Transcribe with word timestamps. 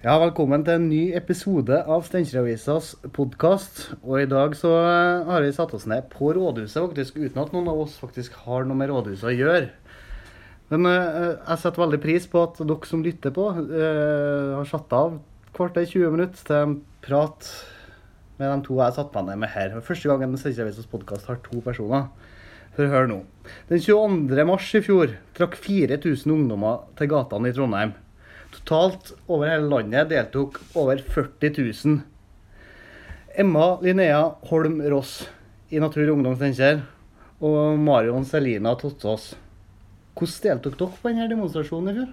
Ja, 0.00 0.14
velkommen 0.16 0.62
til 0.64 0.78
en 0.78 0.86
ny 0.88 1.00
episode 1.12 1.76
av 1.76 2.06
Steinkjer-avisas 2.06 2.86
podkast. 3.12 3.82
Og 4.00 4.22
i 4.22 4.28
dag 4.30 4.54
så 4.56 4.70
eh, 4.78 5.26
har 5.28 5.44
vi 5.44 5.50
satt 5.52 5.74
oss 5.76 5.84
ned 5.90 6.06
på 6.08 6.30
rådhuset, 6.38 6.78
faktisk, 6.78 7.18
uten 7.20 7.42
at 7.42 7.52
noen 7.52 7.68
av 7.68 7.82
oss 7.82 7.98
faktisk 8.00 8.38
har 8.46 8.64
noe 8.64 8.80
med 8.80 8.88
rådhuset 8.88 9.28
å 9.28 9.34
gjøre. 9.34 9.68
Men 10.72 10.88
eh, 10.88 11.36
jeg 11.36 11.60
setter 11.60 11.84
veldig 11.84 12.00
pris 12.00 12.30
på 12.32 12.46
at 12.46 12.64
dere 12.64 12.88
som 12.88 13.04
lytter 13.04 13.36
på, 13.36 13.50
eh, 13.60 14.56
har 14.56 14.72
satt 14.72 14.96
av 14.96 15.20
kvarter 15.52 15.84
20 15.84 16.16
minutter 16.16 16.48
til 16.48 16.60
en 16.62 16.76
prat 17.04 17.52
med 18.40 18.48
de 18.48 18.58
to 18.70 18.80
jeg 18.80 18.96
satt 19.02 19.14
meg 19.20 19.28
ned 19.28 19.44
med 19.44 19.52
her. 19.52 19.80
Første 19.84 20.08
gangen 20.08 20.32
Steinkjer-avisas 20.40 20.88
podkast 20.88 21.28
har 21.28 21.44
to 21.44 21.60
personer. 21.68 22.08
For 22.72 22.88
hør 22.88 23.12
nå. 23.12 23.24
Den 23.68 23.84
22. 23.84 24.46
mars 24.48 24.72
i 24.72 24.80
fjor 24.80 25.18
trakk 25.36 25.60
4000 25.60 26.38
ungdommer 26.40 26.86
til 26.96 27.18
gatene 27.18 27.52
i 27.52 27.60
Trondheim. 27.60 28.00
Totalt 28.64 29.12
over 29.26 29.48
hele 29.50 29.68
landet 29.70 30.10
deltok 30.12 30.60
over 30.78 31.00
40 31.02 31.50
000. 31.84 32.00
Emma 33.40 33.78
Linnea 33.82 34.34
Holm 34.50 34.80
Ross 34.92 35.28
i 35.70 35.80
Natur 35.80 36.08
og 36.10 36.18
Ungdom 36.18 36.36
Steinkjer 36.36 36.82
og 37.40 37.78
Marion 37.80 38.26
Selina 38.26 38.74
Tottås. 38.78 39.32
Hvordan 40.18 40.60
deltok 40.60 40.76
dere 40.80 40.98
på 41.00 41.08
denne 41.12 41.28
demonstrasjonen 41.30 41.92
i 41.92 41.96
fjor? 42.00 42.10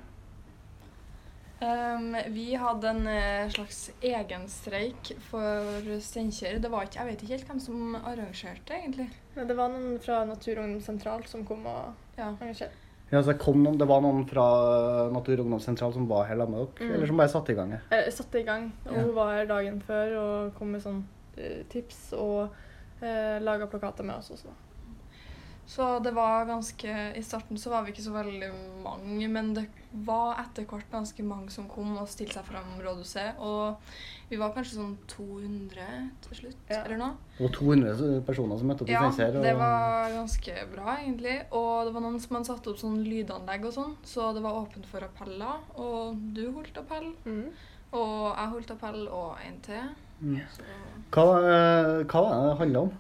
Um, 1.57 2.11
vi 2.29 2.51
hadde 2.61 2.89
en 2.93 3.07
eh, 3.09 3.47
slags 3.49 3.79
egenstreik 4.05 5.09
for 5.27 5.87
Steinkjer. 6.05 6.59
Det 6.61 6.69
var 6.71 6.85
ikke, 6.85 6.99
Jeg 7.01 7.09
vet 7.09 7.23
ikke 7.25 7.33
helt 7.33 7.47
hvem 7.51 7.61
som 7.65 7.95
arrangerte, 7.97 8.77
egentlig. 8.77 9.07
Men 9.35 9.49
det 9.49 9.57
var 9.57 9.73
noen 9.73 9.97
fra 10.01 10.21
Natur 10.29 10.59
og 10.59 10.67
Ungdom 10.67 10.83
Sentral 10.85 11.25
som 11.29 11.45
kom 11.49 11.65
og 11.65 11.93
Ja. 12.17 12.29
arrangerte. 12.29 12.69
Ja, 13.11 13.21
så 13.23 13.31
det, 13.31 13.37
kom 13.39 13.61
noen, 13.63 13.77
det 13.79 13.87
var 13.87 14.01
noen 14.03 14.25
fra 14.27 14.45
Natur 15.13 15.39
og 15.39 15.45
ungdomssentral 15.45 15.93
som 15.95 16.07
var 16.09 16.25
her 16.27 16.35
sammen 16.41 16.57
med 16.59 16.67
dere, 16.75 16.87
Mm. 16.87 16.93
eller 16.95 17.07
som 17.07 17.17
bare 17.17 17.29
satte 17.31 17.51
i 17.53 17.55
gang 17.55 17.71
her? 17.71 17.81
Jeg 17.91 18.13
satte 18.13 18.39
i 18.41 18.43
gang, 18.43 18.71
og 18.85 18.93
Ja. 18.93 19.01
hun 19.03 19.15
var 19.15 19.33
her 19.37 19.45
dagen 19.45 19.81
før 19.81 20.17
og 20.19 20.55
kom 20.55 20.71
med 20.71 20.81
sånn 20.83 21.03
eh, 21.37 21.63
tips 21.69 22.13
og 22.13 22.49
eh, 23.01 23.39
laga 23.39 23.67
plakater 23.67 24.03
med 24.03 24.15
oss 24.17 24.31
også. 24.31 24.49
Så 25.67 25.99
det 26.01 26.13
var 26.15 26.45
ganske 26.47 26.91
I 27.17 27.21
starten 27.21 27.57
så 27.59 27.69
var 27.73 27.83
vi 27.83 27.91
ikke 27.91 28.03
så 28.05 28.13
veldig 28.15 28.51
mange, 28.85 29.27
men 29.27 29.53
det 29.53 29.65
var 30.07 30.37
etter 30.39 30.63
hvert 30.65 30.87
ganske 30.93 31.23
mange 31.27 31.49
som 31.51 31.67
kom 31.67 31.97
og 31.99 32.07
stilte 32.07 32.37
seg 32.37 32.45
fram 32.47 32.77
rådhuset. 32.79 33.35
Og 33.43 33.75
vi 34.29 34.39
var 34.39 34.53
kanskje 34.55 34.77
sånn 34.79 34.93
200 35.11 35.87
til 36.23 36.37
slutt, 36.39 36.57
Ja. 36.69 36.83
eller 36.85 36.97
noe. 36.97 37.17
Var 37.39 37.49
200 37.49 38.21
personer 38.25 38.57
som 38.57 38.67
møtte 38.71 38.81
opp 38.83 38.89
i 38.89 38.93
Ja, 38.93 39.01
Steinkjer. 39.11 39.35
og- 39.37 39.43
det 39.43 39.55
var 39.57 40.09
ganske 40.11 40.55
bra, 40.75 40.97
egentlig. 41.03 41.35
Og 41.51 41.85
det 41.85 41.93
var 41.93 42.01
noen 42.01 42.19
som 42.21 42.35
hadde 42.37 42.45
satt 42.47 42.67
opp 42.67 42.77
sånn 42.77 43.03
lydanlegg 43.03 43.65
og 43.65 43.73
sånn, 43.73 43.95
så 44.05 44.33
det 44.33 44.41
var 44.43 44.53
åpent 44.65 44.85
for 44.85 44.99
appeller. 45.01 45.59
Og 45.75 46.15
du 46.33 46.51
holdt 46.53 46.77
appell, 46.77 47.13
Mm. 47.25 47.51
og 47.91 48.35
jeg 48.37 48.49
holdt 48.49 48.71
appell, 48.71 49.07
og 49.09 49.37
en 49.45 49.59
til. 49.61 49.83
Mm. 50.23 50.41
Så 50.49 50.61
Hva, 51.11 51.23
eh, 51.43 52.03
hva 52.03 52.21
var 52.21 52.31
det 52.31 52.49
det 52.49 52.59
handla 52.59 52.81
om? 52.83 52.91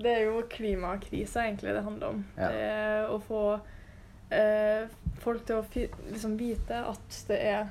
Det 0.00 0.10
er 0.10 0.24
jo 0.26 0.42
klimakrisa 0.50 1.44
egentlig 1.46 1.74
det 1.76 1.84
handler 1.86 2.16
om. 2.16 2.24
Ja. 2.36 2.48
Det 2.50 2.66
er 2.66 3.12
å 3.14 3.20
få 3.22 3.42
eh, 4.34 4.90
folk 5.22 5.46
til 5.46 5.60
å 5.60 5.64
fi 5.70 5.86
liksom 6.10 6.36
vite 6.40 6.80
at 6.90 7.18
det 7.28 7.38
er 7.38 7.66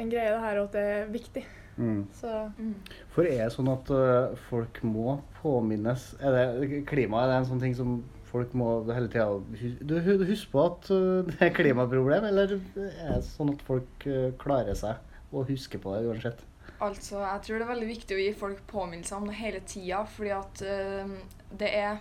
en 0.00 0.10
greie 0.12 0.32
det 0.32 0.40
her, 0.42 0.60
og 0.60 0.70
at 0.70 0.76
det 0.76 0.84
er 0.92 1.12
viktig. 1.12 1.44
Mm. 1.76 2.02
Så 2.12 2.30
mm. 2.58 2.72
For 3.14 3.24
er 3.24 3.46
det 3.46 3.52
sånn 3.54 3.70
at 3.72 3.88
uh, 3.96 4.34
folk 4.50 4.82
må 4.84 5.14
påminnes 5.40 6.10
er 6.20 6.34
det, 6.36 6.82
Klima 6.90 7.22
er 7.22 7.30
det 7.30 7.38
en 7.40 7.48
sånn 7.48 7.62
ting 7.62 7.76
som 7.78 7.94
folk 8.28 8.52
må 8.56 8.82
hele 8.92 9.08
tida 9.12 9.38
du, 9.40 9.78
Du 9.80 9.94
hu- 10.04 10.26
husker 10.28 10.52
på 10.52 10.66
at 10.66 10.90
uh, 10.92 11.24
det 11.30 11.38
er 11.48 11.54
klimaproblem, 11.56 12.28
eller 12.28 12.58
er 12.76 13.16
det 13.16 13.22
sånn 13.30 13.54
at 13.54 13.64
folk 13.64 14.04
uh, 14.08 14.28
klarer 14.42 14.76
seg 14.76 15.00
og 15.32 15.48
husker 15.48 15.80
på 15.80 15.94
det 15.96 16.04
uansett? 16.12 16.44
Altså, 16.82 17.20
jeg 17.22 17.42
tror 17.46 17.58
det 17.60 17.66
er 17.66 17.72
veldig 17.74 17.90
viktig 17.92 18.16
å 18.16 18.22
gi 18.22 18.30
folk 18.38 18.62
påminnelser 18.70 19.18
om 19.20 19.28
det 19.30 19.38
hele 19.38 19.60
tida, 19.70 20.02
fordi 20.16 20.32
at 20.34 20.62
eh, 20.66 21.18
det 21.62 21.74
er 21.78 22.00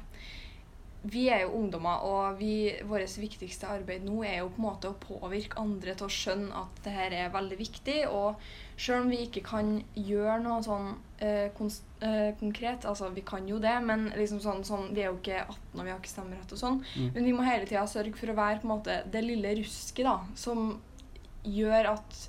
Vi 1.01 1.23
er 1.33 1.39
jo 1.41 1.55
ungdommer, 1.57 2.03
og 2.05 2.35
vi, 2.37 2.75
vårt 2.85 3.15
viktigste 3.17 3.65
arbeid 3.65 4.03
nå 4.05 4.19
er 4.21 4.43
jo 4.43 4.51
på 4.53 4.59
en 4.61 4.65
måte 4.67 4.91
å 4.91 4.97
påvirke 5.01 5.57
andre 5.57 5.95
til 5.97 6.05
å 6.05 6.13
skjønne 6.13 6.59
at 6.59 6.81
det 6.85 6.91
her 6.93 7.15
er 7.17 7.31
veldig 7.33 7.57
viktig. 7.57 7.95
Og 8.13 8.37
selv 8.77 9.07
om 9.07 9.09
vi 9.09 9.23
ikke 9.25 9.41
kan 9.47 9.71
gjøre 9.97 10.35
noe 10.43 10.59
sånn 10.61 10.91
eh, 11.17 11.49
eh, 11.49 12.27
konkret, 12.37 12.85
altså 12.85 13.09
vi 13.15 13.23
kan 13.25 13.49
jo 13.49 13.57
det, 13.63 13.73
men 13.81 14.11
liksom 14.13 14.43
sånn, 14.45 14.61
sånn, 14.67 14.91
vi 14.93 15.01
er 15.01 15.09
jo 15.09 15.17
ikke 15.17 15.41
18 15.41 15.79
og 15.79 15.81
vi 15.87 15.89
har 15.89 15.97
ikke 15.97 16.13
stemmerett 16.13 16.53
og 16.53 16.61
sånn, 16.61 16.77
Mm. 16.93 17.09
men 17.15 17.25
vi 17.31 17.33
må 17.33 17.49
hele 17.49 17.65
tida 17.65 17.87
sørge 17.89 18.13
for 18.21 18.29
å 18.29 18.37
være 18.37 18.61
på 18.61 18.69
en 18.69 18.75
måte 18.75 18.99
det 19.09 19.25
lille 19.25 19.55
rusket 19.57 20.05
da, 20.05 20.19
som 20.37 20.75
gjør 21.41 21.95
at 21.95 22.21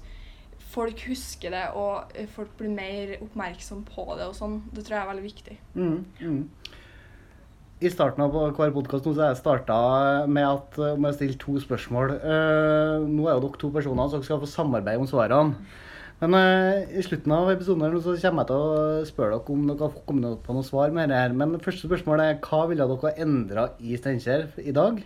folk 0.73 1.05
husker 1.09 1.53
det, 1.53 1.65
og 1.79 2.15
eh, 2.17 2.29
folk 2.31 2.53
blir 2.59 2.73
mer 2.73 3.17
oppmerksom 3.21 3.85
på 3.89 4.07
det 4.19 4.29
og 4.29 4.37
sånn. 4.37 4.61
Det 4.73 4.87
tror 4.87 4.97
jeg 4.97 5.03
er 5.05 5.11
veldig 5.11 5.27
viktig. 5.27 5.59
Mm, 5.77 5.99
mm. 6.23 6.43
I 7.83 7.91
starten 7.91 8.23
av 8.23 8.35
hver 8.55 8.75
podkast 8.75 9.09
har 9.11 9.33
jeg 9.33 9.41
starta 9.41 9.77
med 10.31 10.45
at 10.47 10.77
øh, 10.79 10.93
jeg 10.93 11.09
å 11.09 11.15
stille 11.17 11.39
to 11.43 11.57
spørsmål. 11.65 12.13
Uh, 12.23 13.09
nå 13.11 13.27
er 13.27 13.35
jo 13.35 13.47
dere 13.49 13.59
to 13.59 13.73
personer, 13.75 14.07
så 14.07 14.21
dere 14.21 14.29
skal 14.29 14.43
få 14.45 14.51
samarbeide 14.51 15.03
om 15.03 15.09
svarene. 15.11 15.57
Men 16.23 16.37
uh, 16.39 16.93
i 16.95 17.03
slutten 17.03 17.35
av 17.35 17.51
episoden 17.51 17.83
her 17.83 17.97
nå 17.97 18.03
så 18.05 18.15
kommer 18.23 18.47
jeg 18.47 18.53
til 18.53 18.63
å 18.63 19.09
spørre 19.09 19.41
dere 19.41 19.57
om 19.57 19.67
dere 19.67 19.89
har 19.89 20.05
kommet 20.07 20.45
på 20.47 20.55
noen 20.55 20.69
svar 20.69 20.95
med 20.95 21.11
dette. 21.11 21.39
Men 21.43 21.59
første 21.65 21.91
spørsmål 21.91 22.23
er 22.23 22.39
hva 22.47 22.65
ville 22.71 22.87
dere 22.95 23.17
endra 23.27 23.67
i 23.83 23.99
Steinkjer 23.99 24.53
i 24.63 24.77
dag? 24.79 25.03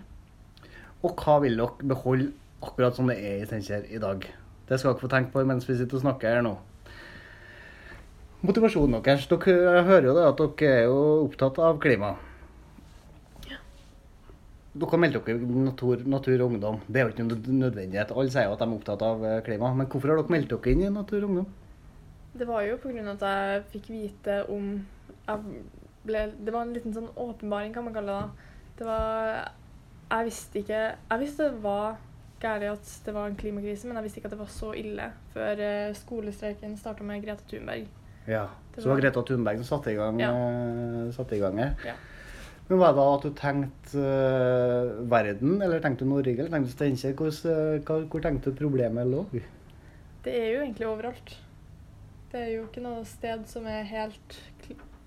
Og 1.00 1.24
hva 1.24 1.40
vil 1.46 1.56
dere 1.62 1.94
beholde 1.94 2.34
akkurat 2.60 2.98
som 2.98 3.08
det 3.08 3.16
er 3.24 3.40
i 3.40 3.48
Steinkjer 3.48 3.88
i 3.88 4.02
dag? 4.04 4.28
Det 4.66 4.78
skal 4.78 4.92
dere 4.92 5.02
få 5.02 5.10
tenke 5.10 5.32
på 5.34 5.44
mens 5.46 5.66
vi 5.68 5.76
sitter 5.78 5.98
og 5.98 6.04
snakker 6.04 6.38
her 6.38 6.46
nå. 6.46 6.54
Motivasjonen 8.46 9.02
deres. 9.02 9.26
Dere 9.30 9.82
hører 9.86 10.08
jo 10.10 10.16
det 10.16 10.24
at 10.28 10.40
dere 10.42 10.72
er 10.72 10.88
jo 10.88 11.02
opptatt 11.26 11.60
av 11.62 11.78
klima. 11.82 12.14
Dere 14.76 14.98
meldte 15.00 15.22
dere 15.24 15.40
i 15.40 15.60
natur, 15.66 16.02
natur 16.04 16.40
og 16.40 16.50
Ungdom. 16.50 16.82
Det 16.86 17.00
er 17.00 17.06
jo 17.06 17.14
ikke 17.14 17.28
noen 17.28 17.62
nødvendighet. 17.62 18.12
Alle 18.12 18.34
sier 18.34 18.50
jo 18.50 18.56
at 18.56 18.64
de 18.64 18.66
er 18.68 18.74
opptatt 18.76 19.06
av 19.06 19.22
eh, 19.24 19.38
klima. 19.46 19.70
Men 19.72 19.88
hvorfor 19.88 20.12
har 20.12 20.20
dere 20.20 20.34
meldt 20.34 20.52
dere 20.52 20.74
inn 20.74 20.84
i 20.84 20.90
Natur 20.92 21.22
og 21.22 21.30
Ungdom? 21.30 21.54
det 22.38 22.48
var 22.48 22.62
jo 22.62 22.76
pga. 22.76 23.10
at 23.12 23.22
jeg 23.22 23.62
fikk 23.72 23.90
vite 23.90 24.34
om 24.52 24.86
jeg 25.26 25.38
ble, 26.06 26.32
Det 26.44 26.52
var 26.52 26.62
en 26.62 26.74
liten 26.74 26.94
sånn 26.94 27.08
åpenbaring, 27.16 27.72
kan 27.74 27.84
man 27.84 27.94
kalle 27.94 28.18
det. 28.20 28.50
Det 28.78 28.86
var 28.86 29.52
Jeg 30.10 30.24
visste 30.24 30.58
ikke 30.58 30.82
Jeg 31.10 31.20
visste 31.20 31.50
det 31.50 31.62
var 31.62 31.96
gærent 32.40 32.72
at 32.72 33.06
det 33.06 33.14
var 33.14 33.30
en 33.30 33.36
klimakrise, 33.38 33.86
men 33.88 33.96
jeg 33.96 34.04
visste 34.06 34.20
ikke 34.20 34.28
at 34.30 34.34
det 34.36 34.40
var 34.42 34.50
så 34.52 34.72
ille 34.76 35.06
før 35.32 35.62
eh, 35.64 35.94
skolestreiken 35.96 36.76
starta 36.76 37.06
med 37.06 37.24
Greta 37.24 37.46
Thunberg. 37.48 37.86
Ja. 38.26 38.46
Det 38.74 38.82
Så 38.82 38.88
det 38.88 38.92
var 38.94 39.00
Greta 39.00 39.22
Thunberg 39.22 39.62
som 39.62 39.70
satte 39.70 39.92
i 39.92 39.96
gang, 39.96 40.20
Ja. 40.20 40.30
eh, 40.34 41.12
satte 41.16 41.36
i 41.36 41.40
gang 41.40 41.58
her. 41.58 41.74
Ja. 41.86 41.94
Men 42.68 42.78
var 42.78 42.92
det 42.92 42.98
da 42.98 43.10
at 43.14 43.22
du 43.22 43.30
tenkte 43.38 44.00
uh, 44.02 45.10
verden, 45.10 45.62
eller 45.62 45.78
tenkte 45.80 46.02
du 46.04 46.10
Norge, 46.10 46.32
eller 46.34 46.50
tenkte 46.50 46.72
du 46.72 46.74
Steinkjer? 46.74 47.12
Hvor, 47.14 48.06
hvor 48.10 48.20
tenkte 48.24 48.50
du 48.50 48.56
problemet 48.58 49.06
lå? 49.06 49.20
Det 50.24 50.34
er 50.34 50.48
jo 50.50 50.62
egentlig 50.64 50.88
overalt. 50.88 51.36
Det 52.32 52.40
er 52.40 52.50
jo 52.56 52.64
ikke 52.66 52.82
noe 52.82 53.04
sted 53.06 53.44
som 53.46 53.68
er 53.70 53.86
helt 53.86 54.40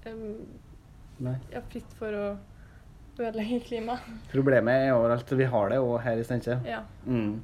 um, 0.07 0.37
ja, 1.51 1.59
fritt 1.67 1.91
for 1.99 2.15
å 2.15 2.29
ødelegge 3.27 3.59
klimaet. 3.67 4.05
Problemet 4.31 4.85
er 4.87 4.93
overalt. 4.95 5.37
Vi 5.37 5.47
har 5.51 5.71
det 5.71 5.79
òg 5.81 5.97
her 6.05 6.19
i 6.19 6.25
Steinkjer. 6.27 6.61
Ja. 6.67 6.83
Mm. 7.05 7.41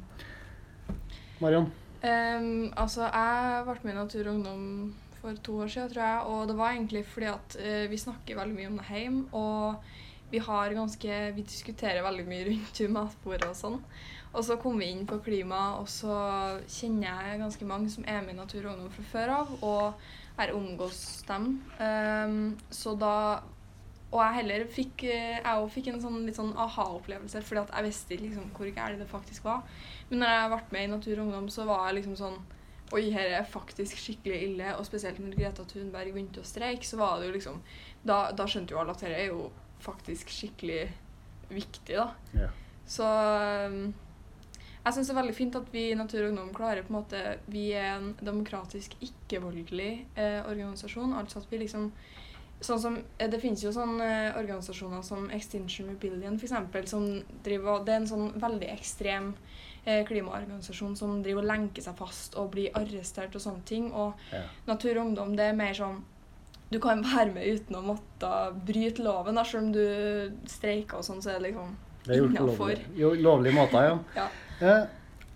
Marion? 1.44 1.72
Um, 2.06 2.74
altså, 2.78 3.08
jeg 3.10 3.64
ble 3.66 3.76
med 3.84 3.94
i 3.94 3.98
Natur 3.98 4.28
og 4.28 4.34
Ungdom 4.36 4.66
for 5.20 5.38
to 5.44 5.60
år 5.66 5.72
siden, 5.74 5.94
tror 5.94 6.04
jeg. 6.04 6.26
Og 6.32 6.48
det 6.50 6.58
var 6.58 6.74
egentlig 6.74 7.06
fordi 7.06 7.32
at 7.32 7.58
uh, 7.60 7.86
vi 7.92 7.98
snakker 7.98 8.40
veldig 8.40 8.58
mye 8.58 8.72
om 8.72 8.78
det 8.82 8.90
hjemme. 8.92 9.24
Og 9.32 9.76
vi 10.32 10.42
har 10.42 10.74
ganske 10.74 11.18
Vi 11.36 11.42
diskuterer 11.42 12.04
veldig 12.04 12.28
mye 12.28 12.46
rundt 12.50 12.84
matbordet 12.90 13.50
og 13.50 13.58
sånn. 13.58 13.82
Og 14.36 14.44
så 14.44 14.58
kom 14.60 14.80
vi 14.80 14.90
inn 14.92 15.06
på 15.08 15.22
klima, 15.24 15.78
og 15.80 15.88
så 15.88 16.16
kjenner 16.68 17.08
jeg 17.08 17.40
ganske 17.40 17.68
mange 17.70 17.88
som 17.94 18.04
er 18.04 18.20
med 18.26 18.34
i 18.34 18.40
Natur 18.42 18.66
og 18.66 18.74
Ungdom 18.74 18.92
fra 18.92 19.06
før 19.14 19.34
av. 19.38 19.54
Og 19.64 20.08
jeg 20.36 20.56
omgås 20.56 21.02
dem. 21.30 21.46
Um, 21.80 22.58
så 22.70 22.96
da 23.00 23.16
Og 24.16 24.22
jeg 24.22 24.36
heller 24.38 24.66
fikk 24.72 25.04
eh, 25.10 25.40
Jeg 25.44 25.72
fikk 25.74 25.90
en 25.92 26.02
sånn 26.04 26.22
litt 26.24 26.38
sånn 26.40 26.54
aha-opplevelse, 26.56 27.42
fordi 27.44 27.64
at 27.66 27.74
jeg 27.76 27.88
visste 27.90 28.20
liksom 28.22 28.52
hvor 28.56 28.70
gærent 28.70 29.02
det 29.04 29.10
faktisk 29.12 29.48
var. 29.48 29.66
Men 30.10 30.24
når 30.24 30.36
jeg 30.36 30.52
ble 30.54 30.62
med 30.78 30.86
i 30.86 30.92
Natur 30.94 31.16
og 31.18 31.26
Ungdom, 31.26 31.50
så 31.52 31.68
var 31.68 31.90
jeg 31.90 32.00
liksom 32.00 32.20
sånn 32.22 32.40
Oi, 32.94 33.08
her 33.10 33.32
er 33.34 33.48
faktisk 33.50 33.98
skikkelig 33.98 34.38
ille. 34.46 34.72
Og 34.78 34.86
spesielt 34.88 35.20
når 35.20 35.36
Greta 35.36 35.66
Thunberg 35.68 36.14
begynte 36.14 36.44
å 36.44 36.48
streike, 36.48 36.86
så 36.86 37.00
var 37.02 37.20
det 37.20 37.32
jo 37.32 37.36
liksom 37.36 37.62
Da, 38.06 38.30
da 38.38 38.48
skjønte 38.48 38.76
jo 38.76 38.82
alle 38.82 38.94
at 38.96 39.02
dette 39.04 39.20
er 39.20 39.32
jo 39.34 39.50
faktisk 39.84 40.32
skikkelig 40.32 40.86
viktig, 41.50 41.98
da. 41.98 42.08
Ja. 42.38 42.52
Så 42.90 43.06
um, 43.06 43.94
jeg 44.86 44.94
syns 44.94 45.10
det 45.10 45.16
er 45.16 45.18
veldig 45.18 45.36
fint 45.36 45.56
at 45.58 45.72
vi 45.74 45.88
i 45.90 45.98
Natur 45.98 46.22
og 46.22 46.30
Ungdom 46.30 46.52
klarer 46.54 46.86
på 46.86 46.94
en 46.94 47.00
måte 47.00 47.22
Vi 47.50 47.72
er 47.74 47.96
en 47.96 48.12
demokratisk, 48.22 48.94
ikke-voldelig 49.02 49.92
eh, 50.14 50.46
organisasjon. 50.46 51.16
Altså 51.18 51.42
at 51.42 51.50
vi 51.50 51.64
liksom 51.64 51.90
Sånn 52.62 52.80
som, 52.80 52.98
eh, 53.18 53.28
Det 53.30 53.40
finnes 53.42 53.62
jo 53.64 53.72
sånne 53.72 54.06
eh, 54.30 54.38
organisasjoner 54.40 55.04
som 55.04 55.30
Extinction 55.30 55.90
Rebellion, 55.90 56.40
eksempel, 56.40 56.88
som 56.88 57.24
driver 57.44 57.84
Det 57.86 57.94
er 57.94 58.02
en 58.02 58.08
sånn 58.08 58.34
veldig 58.40 58.70
ekstrem 58.74 59.34
eh, 59.86 60.06
klimaorganisasjon 60.08 60.96
som 60.98 61.22
driver 61.24 61.44
og 61.44 61.50
lenker 61.52 61.82
seg 61.82 61.96
fast 61.98 62.36
og 62.36 62.52
blir 62.52 62.72
arrestert 62.74 63.36
og 63.36 63.42
sånne 63.42 63.64
ting. 63.66 63.92
Og 63.94 64.14
Ja. 64.32 64.42
Natur 64.68 64.98
og 64.98 65.06
Ungdom 65.08 65.36
det 65.36 65.50
er 65.52 65.54
mer 65.54 65.74
sånn 65.74 66.04
du 66.72 66.80
kan 66.80 67.04
være 67.04 67.32
med 67.34 67.46
uten 67.46 67.76
å 67.78 67.82
måtte 67.86 68.30
bryte 68.66 69.04
loven. 69.04 69.36
da, 69.36 69.44
Selv 69.44 69.64
om 69.66 69.72
du 69.72 70.32
streiker 70.50 70.98
og 70.98 71.04
sånn, 71.04 71.22
så 71.22 71.30
er 71.36 71.40
det 71.40 71.52
liksom 71.54 71.76
Det 72.06 72.16
er 72.16 72.22
gjort 72.22 72.58
på 72.58 73.22
lovlig, 73.22 73.54
måter, 73.54 73.82
ja. 73.84 74.00
Ja. 74.16 74.28
Eh, 74.62 74.88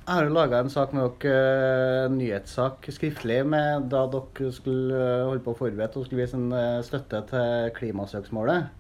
Jeg 0.10 0.18
har 0.18 0.26
jo 0.26 0.32
laga 0.34 0.60
en 0.64 0.72
sak 0.74 0.94
med 0.98 1.20
dere, 1.22 2.06
en 2.08 2.16
nyhetssak 2.18 2.88
skriftlig 2.96 3.44
med 3.46 3.84
da 3.92 4.08
dere 4.10 4.48
skulle 4.56 4.96
eh, 4.98 5.26
holde 5.28 5.44
på 5.46 5.54
å 5.54 5.58
forberede 5.60 6.00
og 6.02 6.08
skulle 6.08 6.24
vise 6.24 6.34
en 6.34 6.48
eh, 6.50 6.80
støtte 6.88 7.20
til 7.30 7.68
klimasøksmålet. 7.76 8.72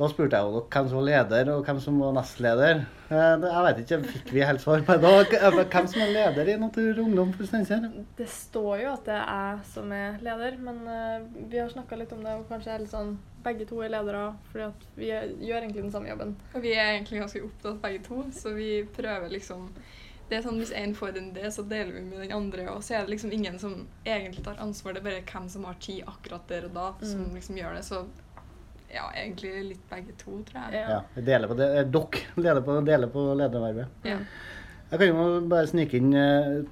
Da 0.00 0.06
spurte 0.08 0.38
jeg 0.40 0.46
jo 0.48 0.54
dere 0.54 0.70
hvem 0.72 0.86
som 0.88 0.96
var 0.96 1.04
leder 1.10 1.50
og 1.52 1.66
hvem 1.68 1.82
som 1.84 1.98
var 2.00 2.14
nestleder. 2.16 2.80
Eh, 3.10 3.44
Jeg 3.44 3.64
vet 3.66 3.82
ikke, 3.82 3.98
Fikk 4.14 4.32
vi 4.38 4.46
helt 4.48 4.62
svar 4.62 4.80
på 4.86 4.96
det? 5.02 5.10
da? 5.36 5.50
Hvem 5.74 5.90
som 5.92 6.00
er 6.06 6.14
leder 6.14 6.48
i 6.54 6.54
Natur 6.62 6.88
og 6.94 7.02
Ungdom? 7.04 7.34
Det 8.16 8.28
står 8.32 8.86
jo 8.86 8.94
at 8.94 9.10
det 9.10 9.18
er 9.20 9.50
jeg 9.50 9.66
som 9.74 9.92
er 9.92 10.16
leder, 10.24 10.56
men 10.64 10.78
eh, 10.94 11.26
vi 11.44 11.60
har 11.60 11.68
snakka 11.74 11.98
litt 12.00 12.14
om 12.16 12.24
det, 12.24 12.38
og 12.40 12.48
kanskje 12.48 12.72
er 12.72 12.86
litt 12.86 12.94
sånn 12.94 13.18
begge 13.44 13.68
to 13.68 13.82
er 13.84 13.92
ledere, 13.92 14.30
fordi 14.48 14.64
at 14.70 14.88
vi 14.96 15.12
gjør 15.12 15.60
egentlig 15.60 15.84
den 15.84 15.92
samme 15.92 16.08
jobben. 16.08 16.32
Og 16.56 16.64
vi 16.64 16.72
er 16.72 16.94
egentlig 16.94 17.20
ganske 17.20 17.44
opptatt 17.44 17.84
begge 17.84 18.00
to, 18.08 18.22
så 18.32 18.54
vi 18.56 18.70
prøver 18.96 19.28
liksom 19.36 19.68
det 20.34 20.40
er 20.40 20.48
sånn 20.48 20.58
Hvis 20.60 20.72
én 20.74 20.92
får 20.98 21.16
en 21.18 21.30
idé, 21.32 21.46
så 21.54 21.62
deler 21.70 21.92
vi 21.94 22.00
med 22.08 22.20
den 22.24 22.32
andre. 22.34 22.66
Og 22.74 22.82
så 22.82 22.96
er 22.98 23.04
det 23.06 23.14
liksom 23.14 23.32
ingen 23.32 23.58
som 23.62 23.86
egentlig 24.04 24.42
tar 24.44 24.58
ansvar. 24.60 24.92
Det 24.96 25.00
er 25.02 25.08
bare 25.10 25.22
hvem 25.30 25.48
som 25.52 25.64
har 25.68 25.74
tid 25.80 26.02
akkurat 26.10 26.46
der 26.50 26.64
og 26.68 26.74
da, 26.74 26.88
som 27.06 27.24
Mm. 27.24 27.34
liksom 27.38 27.56
gjør 27.56 27.74
det. 27.78 27.84
Så 27.86 28.04
ja, 28.94 29.08
egentlig 29.14 29.52
litt 29.68 29.88
begge 29.90 30.12
to, 30.18 30.42
tror 30.46 30.70
jeg. 30.70 30.84
Ja, 30.88 31.00
vi 31.14 31.22
deler 31.22 31.48
på 31.48 31.56
det. 31.58 31.68
eh, 31.78 31.84
Dere 31.84 32.42
deler 32.42 32.60
på, 32.62 32.80
deler 32.86 33.08
på 33.08 33.24
ledervervet. 33.38 33.86
Ja. 34.04 34.18
Jeg 34.90 34.98
kan 35.00 35.08
jo 35.08 35.40
bare 35.48 35.66
snike 35.66 35.94
inn 35.98 36.12
eh, 36.14 36.62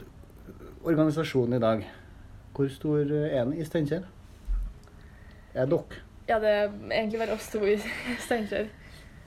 organisasjonen 0.84 1.54
i 1.56 1.62
dag. 1.62 1.86
Hvor 2.54 2.68
stor 2.68 2.98
er 3.00 3.44
den 3.44 3.54
i 3.56 3.64
Steinkjer? 3.64 4.02
Er 5.54 5.66
dere 5.66 6.02
Ja, 6.28 6.38
det 6.38 6.48
er 6.48 6.68
egentlig 6.90 7.18
bare 7.18 7.34
oss 7.34 7.48
to 7.50 7.58
i 7.66 7.78
Steinkjer. 8.26 8.68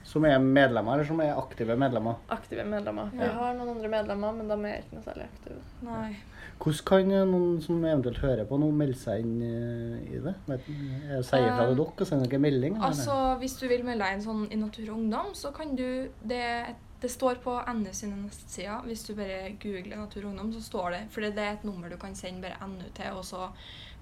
Som 0.06 0.24
er 0.28 0.38
medlemmer, 0.38 0.94
eller 0.94 1.04
som 1.08 1.20
er 1.24 1.34
aktive 1.36 1.74
medlemmer? 1.78 2.16
Aktive 2.30 2.64
medlemmer. 2.64 3.10
Vi 3.12 3.18
Ja. 3.24 3.32
har 3.34 3.54
noen 3.58 3.72
andre 3.74 3.88
medlemmer, 3.90 4.32
men 4.38 4.48
de 4.48 4.58
er 4.70 4.80
ikke 4.82 4.94
noe 4.96 5.02
særlig 5.06 5.26
aktive. 5.28 5.60
Nei. 5.82 6.16
Hvordan 6.58 6.86
kan 6.86 7.08
noen 7.30 7.60
som 7.60 7.82
eventuelt 7.84 8.18
hører 8.22 8.46
på 8.48 8.56
nå, 8.58 8.70
melde 8.72 8.96
seg 8.96 9.20
inn 9.20 9.42
eh, 9.42 10.14
i 10.16 10.20
det? 10.24 10.34
Jeg 10.48 11.24
sier 11.28 11.50
fra 11.52 11.66
til 11.66 11.74
Um, 11.74 11.76
dere 11.76 12.00
og 12.00 12.06
sender 12.08 12.26
dere 12.32 12.40
melding? 12.40 12.76
eller? 12.76 12.86
Altså, 12.86 13.16
hvis 13.42 13.58
du 13.60 13.66
vil 13.68 13.84
melde 13.84 14.04
deg 14.06 14.14
inn 14.16 14.24
sånn 14.24 14.46
i 14.52 14.56
Natur 14.56 14.88
og 14.92 14.96
Ungdom, 14.98 15.34
så 15.34 15.52
kan 15.52 15.74
du 15.76 16.08
Det, 16.26 16.74
det 17.02 17.10
står 17.10 17.42
på 17.44 17.58
NU 17.74 17.92
sine 17.92 18.16
nettsider. 18.22 18.80
Hvis 18.86 19.04
du 19.06 19.14
bare 19.14 19.52
googler 19.60 19.96
Natur 19.98 20.24
og 20.24 20.30
Ungdom, 20.30 20.52
så 20.54 20.62
står 20.62 20.90
det 20.92 21.02
For 21.10 21.20
det 21.20 21.36
er 21.36 21.52
et 21.58 21.64
nummer 21.64 21.90
du 21.90 21.96
kan 21.98 22.14
sende 22.14 22.40
bare 22.40 22.56
NU 22.66 22.88
til, 22.94 23.10
og 23.12 23.24
så 23.24 23.50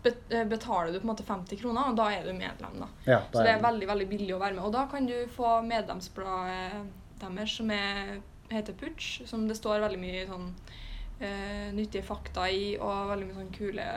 betaler 0.05 0.93
du 0.93 0.99
på 0.99 1.07
en 1.07 1.13
måte 1.13 1.27
50 1.27 1.61
kroner, 1.61 1.91
og 1.91 1.97
da 1.99 2.11
er 2.13 2.27
du 2.27 2.33
medlem, 2.37 2.77
da. 2.83 2.89
ja, 3.07 3.21
Så 3.33 3.45
det 3.45 3.55
er 3.55 3.65
veldig 3.65 3.89
veldig 3.89 4.09
billig 4.11 4.35
å 4.37 4.41
være 4.43 4.59
med. 4.59 4.65
Og 4.69 4.75
da 4.75 4.85
kan 4.91 5.09
du 5.09 5.17
få 5.33 5.57
medlemsbladet 5.65 6.85
deres 7.23 7.57
som 7.59 7.71
er, 7.73 8.19
heter 8.53 8.77
Putsch, 8.77 9.23
som 9.29 9.47
det 9.49 9.57
står 9.57 9.85
veldig 9.87 10.01
mye 10.03 10.27
sånn 10.29 10.49
uh, 10.51 11.69
nyttige 11.77 12.05
fakta 12.05 12.49
i, 12.53 12.75
og 12.77 13.11
veldig 13.15 13.29
mye 13.31 13.39
sånn 13.41 13.55
kule 13.55 13.89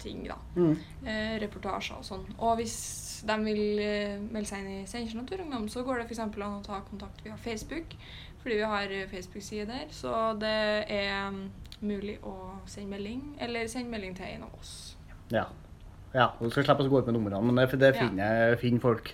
ting, 0.00 0.24
da. 0.28 0.38
mm. 0.56 0.72
Uh, 1.06 1.34
reportasjer 1.42 1.98
og 1.98 2.06
sånn. 2.06 2.24
Og 2.38 2.56
hvis 2.60 2.76
de 3.26 3.36
vil 3.44 3.62
uh, 3.80 4.16
melde 4.22 4.48
seg 4.48 4.62
inn 4.62 4.82
i 4.82 4.88
Steinkjer 4.88 5.20
Naturungdom, 5.20 5.68
så 5.72 5.84
går 5.86 6.00
det 6.00 6.08
f.eks. 6.08 6.24
an 6.26 6.48
å 6.48 6.64
ta 6.64 6.80
kontakt 6.88 7.24
via 7.24 7.36
Facebook, 7.40 7.96
fordi 8.42 8.60
vi 8.60 8.66
har 8.70 8.92
eh, 8.94 9.08
Facebook-side 9.10 9.66
der. 9.66 9.88
Så 9.90 10.10
det 10.38 10.86
er 10.94 11.30
mm, 11.34 11.40
mulig 11.80 12.20
å 12.22 12.36
sende 12.70 12.92
melding, 12.94 13.32
eller 13.42 13.66
sende 13.66 13.90
melding 13.90 14.14
til 14.14 14.28
en 14.36 14.46
av 14.46 14.60
oss. 14.60 14.95
Ja. 15.34 15.46
ja. 16.14 16.28
Du 16.40 16.50
skal 16.50 16.64
slippe 16.66 16.86
å 16.86 16.90
gå 16.92 17.00
ut 17.02 17.08
med 17.10 17.16
numrene, 17.18 17.42
men 17.48 17.58
det, 17.60 17.70
det 17.80 17.92
Ja. 17.94 18.00
finner, 18.02 18.56
finner 18.60 18.80
folk. 18.84 19.12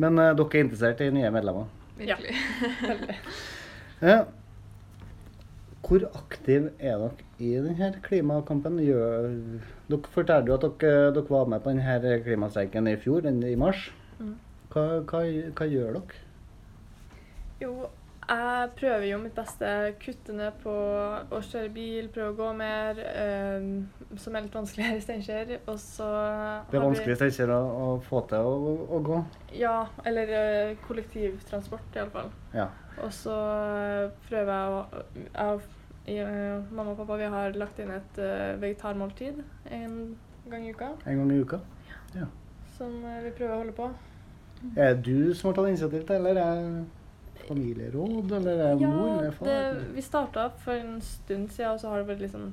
Men 0.00 0.18
uh, 0.18 0.32
dere 0.36 0.58
er 0.58 0.64
interessert 0.64 1.00
i 1.04 1.10
nye 1.14 1.30
medlemmer? 1.34 1.70
Virkelig. 2.00 2.36
Ja. 4.00 4.22
Hvor 5.84 6.04
aktiv 6.14 6.70
er 6.78 7.00
dere 7.02 7.24
i 7.42 7.50
denne 7.60 7.88
klimakampen? 8.04 8.78
Gjør, 8.80 9.26
dere 9.90 10.12
fortalte 10.14 10.48
jo 10.48 10.56
at 10.56 10.64
dere, 10.80 11.10
dere 11.16 11.28
var 11.28 11.48
med 11.50 11.60
på 11.64 11.72
denne 11.74 12.14
klimastreiken 12.24 12.88
i 12.88 12.94
fjor, 13.00 13.24
den 13.26 13.42
i 13.44 13.56
mars. 13.60 13.88
Mm. 14.20 14.36
Hva, 14.72 14.84
hva, 15.10 15.20
hva 15.58 15.66
gjør 15.68 15.98
dere? 15.98 16.22
Jo, 17.60 17.72
jeg 18.30 18.70
prøver 18.78 19.04
jo 19.08 19.18
mitt 19.18 19.34
beste. 19.34 19.70
Kutte 20.02 20.34
ned 20.36 20.58
på 20.62 20.70
å 20.70 21.40
kjøre 21.42 21.70
bil, 21.74 22.08
prøve 22.14 22.30
å 22.30 22.36
gå 22.38 22.50
mer, 22.54 23.00
eh, 23.02 23.64
som 24.22 24.36
er 24.36 24.44
litt 24.46 24.54
vanskelig 24.54 24.86
her 24.86 25.00
i 25.00 25.02
Steinkjer. 25.02 25.56
Og 25.66 25.78
så 25.82 26.06
Det 26.70 26.78
er 26.78 26.84
vanskelig 26.84 27.16
i 27.16 27.18
Steinkjer 27.18 27.50
å, 27.54 27.58
å 27.58 27.88
få 28.06 28.22
til 28.30 28.46
å, 28.46 28.74
å 28.86 29.00
gå. 29.08 29.18
Ja, 29.58 29.74
eller 30.06 30.30
eh, 30.36 30.76
kollektivtransport 30.86 31.98
iallfall. 31.98 32.30
Ja. 32.54 32.68
Og 33.02 33.10
så 33.16 33.34
eh, 33.34 34.06
prøver 34.28 34.52
jeg 34.54 34.76
å 34.76 35.58
jeg, 36.06 36.22
eh, 36.26 36.70
Mamma 36.70 36.94
og 36.94 37.02
pappa 37.02 37.18
vi 37.20 37.32
har 37.34 37.58
lagt 37.58 37.82
inn 37.82 37.90
et 37.94 38.22
vegetarmåltid 38.62 39.42
en 39.74 39.98
gang 40.50 40.64
i 40.66 40.72
uka, 40.74 40.94
En 41.06 41.18
gang 41.22 41.34
i 41.34 41.42
uka. 41.42 41.60
Ja. 42.14 42.30
som 42.78 42.94
vi 43.02 43.30
prøver 43.36 43.52
å 43.54 43.58
holde 43.60 43.74
på. 43.76 43.90
Er 44.76 44.94
det 44.94 45.04
du 45.06 45.34
som 45.34 45.50
har 45.50 45.58
tatt 45.58 45.68
initiativ 45.70 46.06
til, 46.06 46.16
eller 46.16 46.40
er 46.40 46.62
det 46.62 46.86
familieråd, 47.50 48.32
eller 48.38 48.54
er 48.64 48.74
ja, 48.80 48.88
mor 48.88 49.10
eller 49.10 49.32
far? 49.36 49.44
det, 49.48 49.58
vi 49.96 50.02
starta 50.04 50.42
for 50.62 50.74
en 50.78 51.00
stund 51.04 51.46
siden, 51.50 51.72
og 51.74 51.78
så 51.82 51.86
har 51.92 51.96
det 52.00 52.10
vært 52.12 52.22
litt 52.24 52.36
sånn 52.36 52.52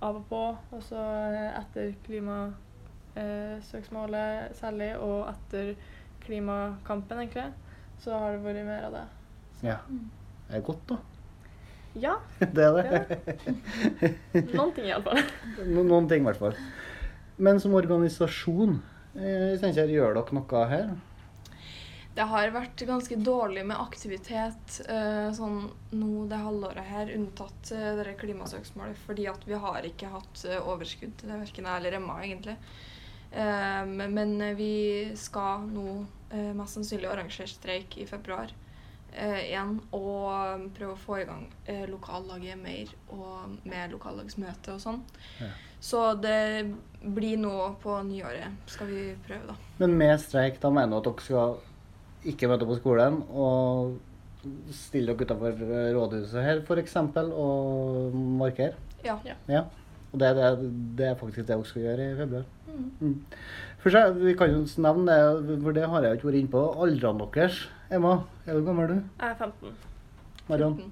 av 0.00 0.16
og 0.16 0.24
på. 0.30 0.42
Og 0.76 0.82
så 0.86 1.00
eh, 1.34 1.58
etter 1.60 1.86
klimasøksmålet 2.06 4.32
særlig, 4.60 4.90
og 5.02 5.18
etter 5.32 5.64
klimakampen, 6.24 7.16
egentlig, 7.24 7.48
så 8.00 8.08
har 8.16 8.28
det 8.36 8.44
vært 8.46 8.64
mer 8.68 8.82
av 8.88 8.92
det. 8.96 9.06
Ja. 9.66 9.78
Det 10.48 10.54
er 10.58 10.62
godt, 10.66 10.84
da. 10.88 10.96
Ja, 11.98 12.14
Det 12.54 12.64
er 12.64 12.72
det. 12.78 12.86
noen 14.54 14.72
ting 14.76 14.86
iallfall. 14.86 15.18
No, 15.74 15.80
noen 15.82 16.08
ting, 16.10 16.20
i 16.22 16.26
hvert 16.30 16.40
fall. 16.40 16.56
Men 17.40 17.60
som 17.62 17.74
organisasjon 17.74 18.72
jeg 19.16 19.58
i 19.58 19.60
jeg 19.74 19.88
gjør 19.96 20.14
dere 20.14 20.34
noe 20.36 20.60
her? 20.70 20.86
Det 22.14 22.26
har 22.26 22.50
vært 22.50 22.82
ganske 22.88 23.16
dårlig 23.22 23.62
med 23.68 23.78
aktivitet 23.78 24.80
uh, 24.90 25.30
sånn 25.34 25.60
nå 25.94 26.24
det 26.30 26.40
halvåret 26.42 26.88
her, 26.88 27.12
unntatt 27.14 27.70
uh, 27.70 27.92
det 28.00 28.16
klimasøksmålet, 28.18 28.98
fordi 29.06 29.28
at 29.30 29.46
vi 29.46 29.58
har 29.62 29.86
ikke 29.86 30.10
hatt 30.10 30.42
uh, 30.48 30.58
overskudd 30.72 31.14
til 31.20 31.30
det, 31.30 31.38
verken 31.44 31.68
jeg 31.70 31.82
eller 31.82 31.98
Emma, 32.00 32.18
egentlig. 32.24 32.56
Men 33.30 34.32
vi 34.58 35.12
skal 35.14 35.68
nå 35.70 36.00
mest 36.58 36.74
sannsynlig 36.74 37.06
arrangere 37.06 37.46
streik 37.46 37.94
i 38.02 38.06
februar 38.10 38.50
igjen, 39.14 39.76
og 39.94 40.64
prøve 40.74 40.96
å 40.96 40.98
få 40.98 41.20
i 41.20 41.26
gang 41.28 41.44
lokallaget 41.92 42.58
mer, 42.58 42.90
og 43.14 43.54
med 43.62 43.94
lokallagsmøte 43.94 44.74
og 44.74 44.82
sånn. 44.82 44.98
Ja. 45.38 45.52
Så 45.78 46.02
det 46.18 46.74
blir 47.06 47.38
nå 47.38 47.54
på 47.84 48.02
nyåret, 48.10 48.66
skal 48.66 48.90
vi 48.90 49.04
prøve, 49.28 49.52
da. 49.52 49.58
Men 49.78 49.94
med 50.02 50.18
streik, 50.26 50.58
da 50.58 50.74
mener 50.74 50.98
du 50.98 50.98
at 50.98 51.12
dere 51.12 51.28
skal 51.28 51.60
ikke 52.28 52.48
møte 52.50 52.66
på 52.68 52.76
skolen 52.80 53.22
og 53.30 53.96
stille 54.72 55.12
dere 55.14 55.26
utenfor 55.28 55.60
rådhuset 55.96 56.42
her, 56.44 56.60
f.eks., 56.64 56.96
og 56.96 58.14
markere? 58.40 58.74
Ja. 59.04 59.18
Ja. 59.24 59.34
Ja. 59.48 59.62
Og 60.12 60.18
det, 60.20 60.30
det, 60.36 60.70
det 60.98 61.06
er 61.06 61.18
faktisk 61.20 61.44
det 61.46 61.48
dere 61.52 61.64
skal 61.68 61.82
gjøre 61.86 62.06
i 62.12 62.16
februar? 62.18 62.46
Mm. 62.66 62.86
Mm. 63.00 63.18
For 63.80 63.90
så, 63.94 64.02
Vi 64.16 64.34
kan 64.36 64.50
jo 64.52 64.64
nevne 64.82 65.18
det, 65.46 65.58
for 65.62 65.72
det 65.76 65.84
har 65.88 66.02
jeg 66.02 66.10
jo 66.10 66.18
ikke 66.18 66.28
vært 66.30 66.40
inne 66.40 66.52
på. 66.54 66.64
Aldrene 66.84 67.28
deres. 67.36 67.60
Emma, 67.90 68.16
er 68.46 68.58
du 68.58 68.64
gammel 68.66 68.88
du? 68.90 68.96
Jeg 69.20 69.30
er 69.30 69.38
15. 69.38 69.76
Marion? 70.50 70.74
14. 70.80 70.90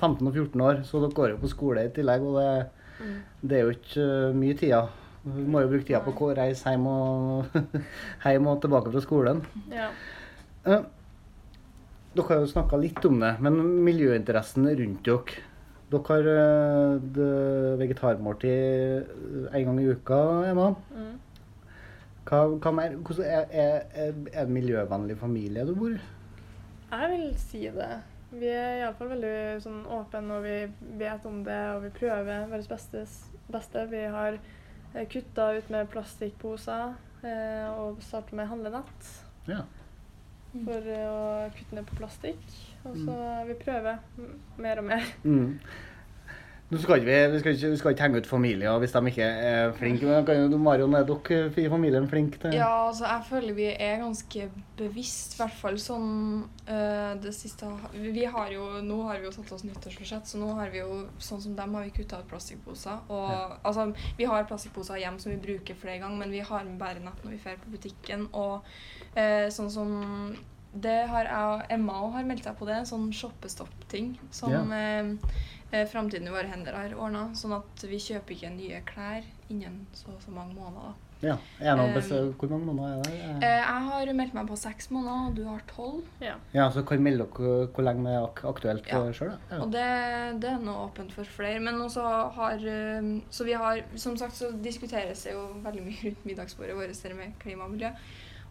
15 0.00 0.26
og 0.28 0.34
14 0.36 0.60
år, 0.60 0.80
så 0.84 1.00
dere 1.00 1.16
går 1.16 1.30
jo 1.34 1.36
på 1.44 1.48
skole 1.52 1.84
i 1.86 1.92
tillegg. 1.94 2.24
Og 2.30 2.40
det, 2.40 2.48
Mm. 2.94 3.14
det 3.42 3.56
er 3.58 3.62
jo 3.64 3.70
ikke 3.74 4.02
uh, 4.06 4.34
mye 4.38 4.54
tida. 4.54 4.84
Du 5.24 5.40
må 5.50 5.64
jo 5.64 5.70
bruke 5.72 5.82
tida 5.88 5.98
på 6.04 6.12
å 6.14 6.28
reise 6.38 6.70
hjem 6.70 6.84
og, 6.86 7.56
hjem 8.22 8.46
og 8.52 8.60
tilbake 8.62 8.92
fra 8.94 9.00
skolen. 9.02 9.40
Ja. 9.72 9.88
Eh, 10.64 10.84
dere 12.14 12.30
har 12.30 12.40
jo 12.44 12.52
snakka 12.52 12.78
litt 12.80 13.04
om 13.04 13.18
det, 13.20 13.34
men 13.44 13.58
miljøinteressen 13.84 14.70
rundt 14.78 15.04
dere 15.04 15.42
Dere 15.92 16.08
har 16.08 16.28
eh, 16.32 17.74
vegetarmåltid 17.78 18.50
eh, 18.50 19.50
en 19.52 19.66
gang 19.68 19.80
i 19.82 19.90
uka, 19.92 20.20
Emma. 20.48 20.70
Mm. 20.94 21.12
Hva, 22.24 22.40
hva 22.56 22.72
mer? 22.72 22.96
Hvordan 22.96 23.28
er, 23.28 23.44
er, 23.52 23.84
er, 23.92 24.16
er 24.32 24.48
det 24.48 24.56
miljøvennlig 24.56 25.18
familie 25.20 25.66
du 25.68 25.74
bor 25.76 25.92
i? 25.92 26.00
Jeg 26.94 27.10
vil 27.12 27.28
si 27.38 27.62
det. 27.74 27.92
Vi 28.34 28.48
er 28.50 28.80
iallfall 28.80 29.12
veldig 29.12 29.36
sånn 29.62 29.84
åpne, 29.94 30.38
og 30.38 30.46
vi 30.46 30.56
vet 30.98 31.28
om 31.28 31.42
det, 31.46 31.60
og 31.76 31.84
vi 31.84 31.92
prøver 32.00 32.48
vårt 32.50 32.72
beste. 32.72 33.84
Vi 33.92 34.02
har 34.16 34.40
kutta 35.12 35.52
ut 35.58 35.70
med 35.70 35.90
plastikkposer 35.92 36.94
eh, 37.22 37.68
og 37.76 38.00
starta 38.02 38.38
med 38.38 38.48
handlenett. 38.50 39.10
Ja. 39.50 39.66
Mm. 40.54 40.66
for 40.68 40.86
eh, 40.86 41.08
å 41.10 41.48
kutte 41.56 41.74
ned 41.74 41.88
på 41.88 41.96
plastikk. 41.98 42.44
Og 42.84 42.94
så 43.00 43.16
vi 43.48 43.56
prøver 43.58 43.98
mer 44.60 44.80
og 44.82 44.88
mer. 44.90 45.08
Mm. 45.24 45.58
Nå 46.72 46.78
skal 46.80 47.02
vi, 47.04 47.12
vi, 47.28 47.38
skal 47.42 47.52
ikke, 47.54 47.68
vi 47.70 47.76
skal 47.76 47.92
ikke 47.92 48.04
henge 48.06 48.20
ut 48.22 48.26
familier 48.28 48.78
hvis 48.80 48.94
de 48.94 49.00
ikke 49.10 49.26
er 49.46 49.72
flinke. 49.76 50.06
Men 50.08 50.54
Marion, 50.64 50.94
er 50.96 51.04
dere 51.06 51.50
i 51.60 51.66
familien 51.68 52.06
flinke 52.08 52.40
til 52.40 52.56
Ja, 52.56 52.86
altså 52.88 53.04
jeg 53.04 53.26
føler 53.28 53.56
vi 53.58 53.66
er 53.68 54.00
ganske 54.00 54.46
bevisst, 54.78 55.36
i 55.36 55.42
hvert 55.42 55.58
fall 55.60 55.76
sånn 55.78 56.08
øh, 56.64 57.10
det 57.22 57.34
siste 57.36 57.68
Vi 57.92 58.24
har 58.24 58.48
jo, 58.54 58.64
Nå 58.86 58.96
har 59.10 59.20
vi 59.20 59.28
jo 59.28 59.34
satt 59.36 59.52
oss 59.54 59.66
nyttårsforsett, 59.68 60.26
så 60.30 60.40
nå 60.40 60.48
har 60.56 60.72
vi 60.72 60.80
jo, 60.80 61.02
sånn 61.22 61.44
som 61.44 61.58
dem, 61.58 61.76
har 61.76 61.84
vi 61.84 61.92
kutta 62.00 62.22
ut 62.24 62.32
plastikkposer. 62.32 63.04
Og 63.12 63.28
Ja. 63.34 63.44
altså, 63.62 63.90
vi 64.18 64.24
har 64.32 64.48
plastikkposer 64.48 65.02
hjemme 65.04 65.20
som 65.20 65.34
vi 65.34 65.38
bruker 65.44 65.76
flere 65.78 66.00
ganger, 66.00 66.16
men 66.24 66.32
vi 66.32 66.40
har 66.40 66.64
med 66.64 66.80
bare 66.80 67.04
nett 67.04 67.22
når 67.22 67.36
vi 67.36 67.42
drar 67.44 67.60
på 67.62 67.76
butikken. 67.76 68.26
Og 68.32 68.64
øh, 69.14 69.46
sånn 69.52 69.70
som 69.70 69.94
Det 70.74 70.96
har 71.10 71.28
jeg 71.30 71.54
og 71.54 71.74
Emma 71.74 72.00
også 72.02 72.16
har 72.18 72.28
meldt 72.28 72.46
seg 72.48 72.58
på 72.58 72.66
det, 72.68 72.80
en 72.80 72.88
sånn 72.88 73.08
shoppestopp-ting 73.14 74.14
som 74.34 74.50
yeah. 74.74 75.04
eh, 75.04 75.34
eh, 75.70 75.86
Framtiden 75.90 76.26
i 76.26 76.34
våre 76.34 76.50
hender 76.50 76.74
har 76.74 76.96
ordna, 76.98 77.28
sånn 77.38 77.54
at 77.60 77.86
vi 77.86 78.00
kjøper 78.02 78.34
ikke 78.34 78.54
nye 78.56 78.82
klær 78.88 79.26
innen 79.52 79.84
så 79.94 80.10
og 80.14 80.22
så 80.24 80.34
mange 80.34 80.56
måneder. 80.58 80.96
Ja. 81.24 81.36
Er 81.60 81.78
noe 81.78 81.92
Um, 81.94 82.32
Hvor 82.36 82.50
mange 82.50 82.66
måneder 82.66 82.98
er 82.98 83.02
det? 83.38 83.46
Eh, 83.46 83.60
jeg 83.60 83.84
har 83.86 84.10
meldt 84.18 84.34
meg 84.36 84.48
på 84.48 84.56
seks 84.58 84.90
måneder, 84.92 85.28
og 85.28 85.36
du 85.38 85.44
har 85.46 85.62
tolv. 85.70 86.02
Ja. 86.20 86.34
Ja, 86.52 86.66
så 86.70 86.82
kan 86.86 87.02
melde 87.02 87.24
dere 87.24 87.68
hvor 87.72 87.86
lenge 87.86 88.04
det 88.04 88.16
er 88.16 88.26
ak 88.26 88.42
aktuelt 88.50 88.90
Ja. 88.90 89.00
ja. 89.06 89.12
sjøl? 89.12 89.32
Ja. 89.50 89.60
Og 89.62 89.72
det, 89.72 89.86
det 90.42 90.50
er 90.50 90.60
nå 90.64 90.74
åpent 90.84 91.14
for 91.14 91.24
flere. 91.24 91.60
Men 91.60 91.80
også 91.80 92.02
har 92.36 92.58
eh, 92.58 93.08
Så 93.30 93.44
vi 93.44 93.52
har 93.52 93.84
Som 93.96 94.16
sagt 94.16 94.36
så 94.36 94.50
diskuteres 94.52 95.24
det 95.24 95.32
jo 95.32 95.46
veldig 95.64 95.86
mye 95.86 96.02
rundt 96.04 96.26
middagsbordet 96.26 96.76
vårt 96.76 97.16
med 97.16 97.38
klima 97.40 97.64
og 97.64 97.70
miljø. 97.76 97.94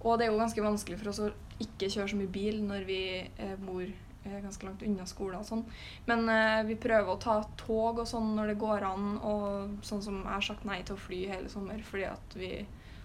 Og 0.03 0.17
det 0.19 0.25
er 0.25 0.33
jo 0.33 0.39
ganske 0.39 0.63
vanskelig 0.63 0.99
for 0.99 1.11
oss 1.13 1.21
å 1.23 1.29
ikke 1.63 1.89
kjøre 1.91 2.09
så 2.11 2.19
mye 2.19 2.31
bil 2.31 2.59
når 2.67 2.87
vi 2.87 3.01
eh, 3.23 3.53
bor 3.61 3.83
eh, 3.83 4.39
ganske 4.43 4.67
langt 4.67 4.83
unna 4.85 5.05
skolen 5.07 5.39
og 5.39 5.47
sånn. 5.47 5.63
Men 6.09 6.25
eh, 6.31 6.63
vi 6.67 6.79
prøver 6.79 7.13
å 7.13 7.19
ta 7.21 7.37
tog 7.59 8.01
og 8.03 8.09
sånn 8.09 8.33
når 8.37 8.53
det 8.53 8.57
går 8.63 8.87
an, 8.89 9.13
og 9.23 9.85
sånn 9.87 10.03
som 10.03 10.19
jeg 10.21 10.33
har 10.33 10.47
sagt 10.49 10.67
nei 10.67 10.81
til 10.83 10.97
å 10.97 11.03
fly 11.05 11.21
hele 11.31 11.51
sommer 11.51 11.83
fordi 11.87 12.09
at 12.11 12.39
vi 12.39 12.55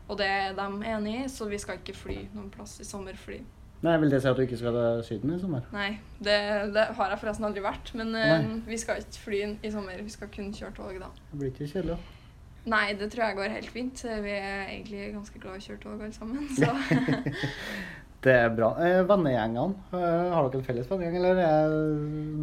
Og 0.09 0.17
det 0.17 0.25
er 0.25 0.55
de 0.57 0.67
enig 0.88 1.14
i, 1.19 1.25
så 1.28 1.45
vi 1.45 1.59
skal 1.61 1.83
ikke 1.83 1.93
fly 1.93 2.14
noen 2.33 2.49
plass 2.50 2.78
i 2.81 2.87
sommer 2.88 3.17
fordi 3.21 3.43
Nei, 3.85 3.95
Vil 4.02 4.11
det 4.11 4.23
si 4.23 4.26
at 4.26 4.38
du 4.38 4.43
ikke 4.43 4.59
skal 4.59 4.75
til 4.75 5.02
Syden 5.07 5.35
i 5.37 5.38
sommer? 5.38 5.67
Nei, 5.71 5.90
det, 6.19 6.38
det 6.75 6.87
har 6.99 7.12
jeg 7.12 7.21
forresten 7.21 7.47
aldri 7.47 7.62
vært. 7.62 7.93
Men 7.95 8.11
eh, 8.19 8.49
vi 8.67 8.78
skal 8.81 9.05
ikke 9.05 9.23
fly 9.23 9.43
i 9.62 9.71
sommer. 9.71 10.00
Vi 10.02 10.11
skal 10.11 10.33
kun 10.35 10.50
kjøre 10.50 10.75
tog 10.75 10.97
da. 10.99 11.12
Det 11.31 11.38
blir 11.38 11.52
ikke 11.52 11.69
kjedelig? 11.71 11.95
da? 11.95 12.17
Nei, 12.67 12.93
det 12.99 13.11
tror 13.12 13.25
jeg 13.29 13.37
går 13.38 13.55
helt 13.55 13.71
fint. 13.71 14.03
Vi 14.03 14.35
er 14.35 14.67
egentlig 14.67 15.12
ganske 15.15 15.41
glad 15.41 15.57
i 15.57 15.62
å 15.62 15.67
kjøre 15.69 15.81
tog 15.85 16.03
alle 16.03 16.12
sammen. 16.12 16.49
Så 16.59 16.73
Det 18.25 18.33
er 18.35 18.49
bra. 18.50 18.73
Eh, 18.83 19.05
Vennegjengene, 19.07 19.77
eh, 19.95 20.33
har 20.35 20.49
dere 20.50 20.59
en 20.59 20.67
felles 20.67 20.88
vennegjeng, 20.91 21.17
eller 21.21 21.38
er 21.38 21.75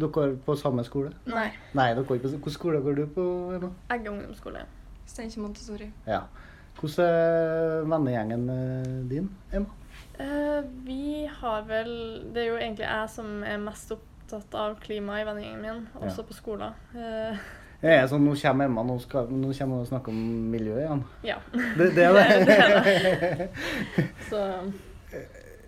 dere 0.00 0.30
på 0.46 0.56
samme 0.56 0.80
skole? 0.86 1.10
Nei. 1.28 1.50
Nei, 1.76 1.90
dere 1.92 2.06
går 2.08 2.16
ikke 2.16 2.24
på 2.30 2.32
Hvilken 2.32 2.54
skole 2.54 2.80
går 2.80 2.96
du 2.96 3.02
på? 3.12 3.26
Emma? 3.58 3.68
Egge 3.92 4.08
ungdomsskole. 4.14 4.62
Steinkjer 5.06 5.44
Montessori. 5.44 5.90
Ja. 6.08 6.22
Hvordan 6.80 7.04
er 7.12 7.84
vennegjengen 7.92 8.48
eh, 8.54 8.94
din, 9.12 9.28
Emma? 9.52 9.68
Eh, 10.18 10.64
vi 10.86 11.26
har 11.28 11.62
vel 11.68 11.92
Det 12.32 12.40
er 12.42 12.48
jo 12.48 12.56
egentlig 12.56 12.86
jeg 12.86 13.12
som 13.12 13.42
er 13.44 13.60
mest 13.60 13.92
opptatt 13.92 14.56
av 14.56 14.78
klima 14.80 15.20
i 15.20 15.26
vennegjengen 15.28 15.60
min, 15.62 15.86
også 16.00 16.24
på 16.24 16.36
skolen. 16.36 16.72
Eh, 16.96 17.36
Jeg 17.82 17.92
er 18.00 18.06
sånn, 18.08 18.24
Nå 18.24 18.34
kommer 18.40 18.70
Emma, 18.70 18.82
nå, 18.88 18.98
skal, 19.02 19.28
nå 19.30 19.50
kommer 19.52 19.80
hun 19.80 19.84
og 19.84 19.90
snakker 19.90 20.14
om 20.14 20.20
miljø 20.52 20.78
igjen. 20.80 21.02
ja. 21.26 21.36
Det, 21.52 21.90
det 21.96 22.06
er 22.06 22.14
det. 22.18 23.48
Det 23.96 24.06
Så 24.30 24.40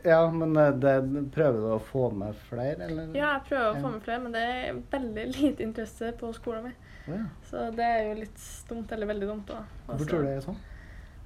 ja, 0.09 0.31
men 0.31 0.57
eh, 0.57 0.71
det, 0.79 0.95
prøver 1.35 1.59
du 1.59 1.69
å 1.75 1.81
få 1.83 2.09
med 2.15 2.37
flere, 2.49 2.87
eller? 2.87 3.11
ja, 3.17 3.33
jeg 3.35 3.45
prøver 3.49 3.69
å 3.73 3.83
få 3.83 3.91
med 3.93 4.05
flere, 4.07 4.23
men 4.25 4.35
det 4.37 4.45
er 4.47 4.81
veldig 4.93 5.27
lite 5.35 5.67
interesse 5.67 6.13
på 6.21 6.31
skolen 6.37 6.69
min. 6.69 6.77
Ja. 7.09 7.21
Så 7.51 7.69
det 7.75 7.85
er 7.85 8.03
jo 8.07 8.17
litt 8.21 8.47
dumt, 8.69 8.93
eller 8.95 9.11
veldig 9.11 9.29
dumt. 9.29 9.51
da. 9.51 9.63
Hvorfor 9.89 10.11
tror 10.11 10.25
du 10.25 10.29
det 10.29 10.37
er 10.39 10.47
sånn? 10.47 10.59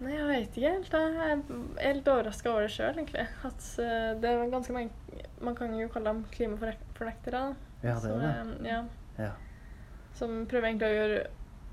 Nei, 0.02 0.16
jeg 0.16 0.26
vet 0.26 0.56
ikke 0.58 0.72
helt. 0.72 0.94
Jeg 0.96 1.26
er 1.28 1.42
helt 1.84 2.08
overraska 2.10 2.50
over 2.50 2.66
det 2.66 2.72
sjøl, 2.74 2.96
egentlig. 2.96 3.26
At 3.46 3.68
eh, 3.84 4.08
det 4.22 4.30
er 4.32 4.50
ganske 4.50 4.74
mange 4.74 5.22
Man 5.42 5.54
kan 5.58 5.74
jo 5.78 5.86
kalle 5.92 6.10
dem 6.10 6.24
klimafornektere. 6.34 7.42
Ja, 7.84 7.96
det 8.02 8.10
er 8.10 8.22
det. 8.24 8.34
Så, 8.34 8.58
Ja, 8.66 8.82
Ja. 9.20 9.32
Som 10.18 10.42
prøver 10.50 10.68
egentlig 10.72 10.88
å 10.90 10.98
gjøre 11.00 11.22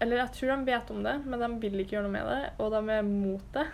Eller 0.01 0.17
jeg 0.22 0.31
tror 0.38 0.51
de 0.55 0.65
vet 0.72 0.91
om 0.96 1.03
det, 1.03 1.13
men 1.27 1.39
de 1.41 1.48
vil 1.60 1.79
ikke 1.84 1.98
gjøre 1.98 2.08
noe 2.08 2.12
med 2.13 2.27
det. 2.31 2.51
Og 2.63 2.69
de 2.72 2.93
er 2.96 3.01
mot 3.03 3.41
det. 3.53 3.65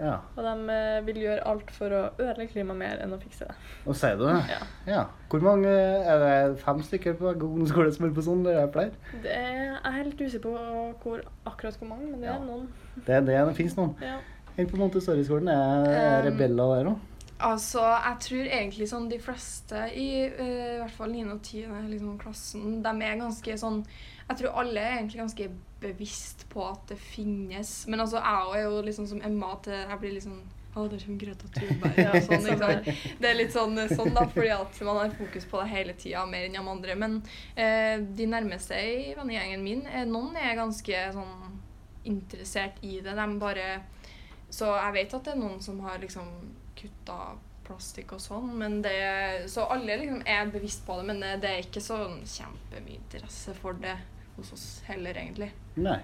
ja. 0.00 0.16
Og 0.36 0.40
de 0.42 0.72
eh, 0.74 0.96
vil 1.06 1.20
gjøre 1.22 1.44
alt 1.46 1.70
for 1.76 1.94
å 1.94 2.00
ødelegge 2.18 2.52
klimaet 2.56 2.78
mer 2.80 3.04
enn 3.04 3.14
å 3.14 3.18
fikse 3.22 3.46
det. 3.46 3.54
Og 3.86 3.94
sier 3.98 4.16
du 4.18 4.24
det? 4.26 4.34
Ja. 4.50 4.58
Ja. 4.90 5.04
Hvor 5.30 5.44
mange 5.46 5.70
Er 5.70 6.18
det 6.24 6.58
fem 6.64 6.82
stykker 6.82 7.14
på 7.20 7.30
ungdomsskolen 7.30 7.52
ungdomsskole 7.52 7.92
som 7.94 8.04
holder 8.08 8.18
på 8.18 8.26
sånn, 8.26 8.42
eller 8.46 8.64
er 8.64 8.72
pleier? 8.74 8.98
det 9.22 9.30
er, 9.36 9.60
jeg 9.62 9.78
er 9.84 9.96
helt 10.00 10.20
usikker 10.26 10.42
på 10.48 10.56
hvor, 11.04 11.22
akkurat 11.46 11.78
hvor 11.78 11.90
mange, 11.92 12.10
men 12.10 12.18
det 12.20 12.30
Ja. 12.32 12.34
er 12.40 12.44
noen. 12.48 12.66
Det, 13.06 13.20
det, 13.30 13.38
det 13.50 13.56
finnes 13.60 13.76
noen. 13.78 13.94
Ja. 14.02 14.18
En 14.58 14.66
på 14.66 14.76
Montessori-skolen 14.82 15.48
er, 15.54 15.86
er 15.94 16.18
Um, 16.18 16.26
rebeller 16.32 16.74
der 16.80 16.90
òg. 16.90 16.98
Altså, 17.40 17.80
jeg 17.80 18.16
tror 18.26 18.48
egentlig 18.52 18.86
sånn 18.90 19.08
de 19.10 19.18
fleste 19.22 19.82
i 19.96 20.08
uh, 20.28 20.80
hvert 20.82 20.96
fall 20.96 21.12
9. 21.14 21.26
og 21.32 21.42
10. 21.42 21.74
Liksom, 21.88 22.14
klassen, 22.20 22.78
de 22.84 22.94
er 23.06 23.20
ganske 23.20 23.58
sånn 23.64 23.82
Jeg 24.28 24.40
tror 24.40 24.62
alle 24.62 24.84
er 24.84 24.98
egentlig 24.98 25.22
ganske 25.22 25.50
bevisst 25.80 26.44
på 26.52 26.64
at 26.68 26.82
det 26.90 26.98
finnes 27.00 27.70
Men 27.88 28.04
altså, 28.04 28.20
jeg 28.20 28.60
er 28.60 28.66
jo 28.68 28.82
liksom 28.84 29.08
som 29.08 29.22
Emma 29.24 29.54
til 29.64 29.78
jeg 29.78 30.02
blir 30.02 30.18
liksom 30.18 30.40
å, 30.70 30.84
det 30.86 31.00
er 31.00 31.02
som 31.02 31.16
Greta 31.18 31.48
Thunberg. 31.50 31.96
Ja, 32.04 32.12
og 32.14 32.26
sånn, 32.28 32.44
sant? 32.60 32.90
Det 33.18 33.26
er 33.26 33.34
litt 33.34 33.50
sånn, 33.50 33.74
sånn 33.90 34.12
da, 34.14 34.22
fordi 34.30 34.52
at 34.54 34.76
man 34.86 35.00
har 35.00 35.16
fokus 35.18 35.48
på 35.50 35.58
det 35.64 35.70
hele 35.72 35.96
tida, 35.98 36.22
mer 36.30 36.46
enn 36.46 36.54
de 36.54 36.62
andre. 36.62 36.94
Men 36.94 37.16
uh, 37.56 37.96
de 37.98 38.28
nærmeste 38.30 38.78
i 38.78 39.10
vennegjengen 39.18 39.64
min, 39.66 39.82
eh, 39.90 40.06
noen 40.06 40.38
er 40.38 40.54
ganske 40.60 41.02
sånn 41.16 41.58
interessert 42.06 42.78
i 42.86 43.00
det. 43.02 43.16
De 43.18 43.26
bare 43.42 43.66
Så 44.50 44.70
jeg 44.70 44.94
vet 44.94 45.18
at 45.18 45.26
det 45.26 45.34
er 45.34 45.42
noen 45.42 45.58
som 45.62 45.82
har 45.82 45.98
liksom 46.02 46.30
kutta 46.78 47.18
plastikk 47.66 48.14
og 48.16 48.22
sånn, 48.22 48.48
men 48.58 48.80
det 48.82 48.94
Så 49.50 49.66
alle 49.70 49.98
liksom 50.00 50.22
er 50.26 50.48
bevisst 50.52 50.82
på 50.86 50.96
det, 51.00 51.06
men 51.12 51.22
eh, 51.22 51.36
det 51.42 51.50
er 51.50 51.66
ikke 51.66 51.82
sånn 51.84 52.22
kjempemye 52.26 52.98
interesse 52.98 53.54
for 53.58 53.78
det 53.82 53.96
hos 54.36 54.52
oss 54.56 54.66
heller, 54.88 55.14
egentlig. 55.20 55.50
Nei. 55.76 56.00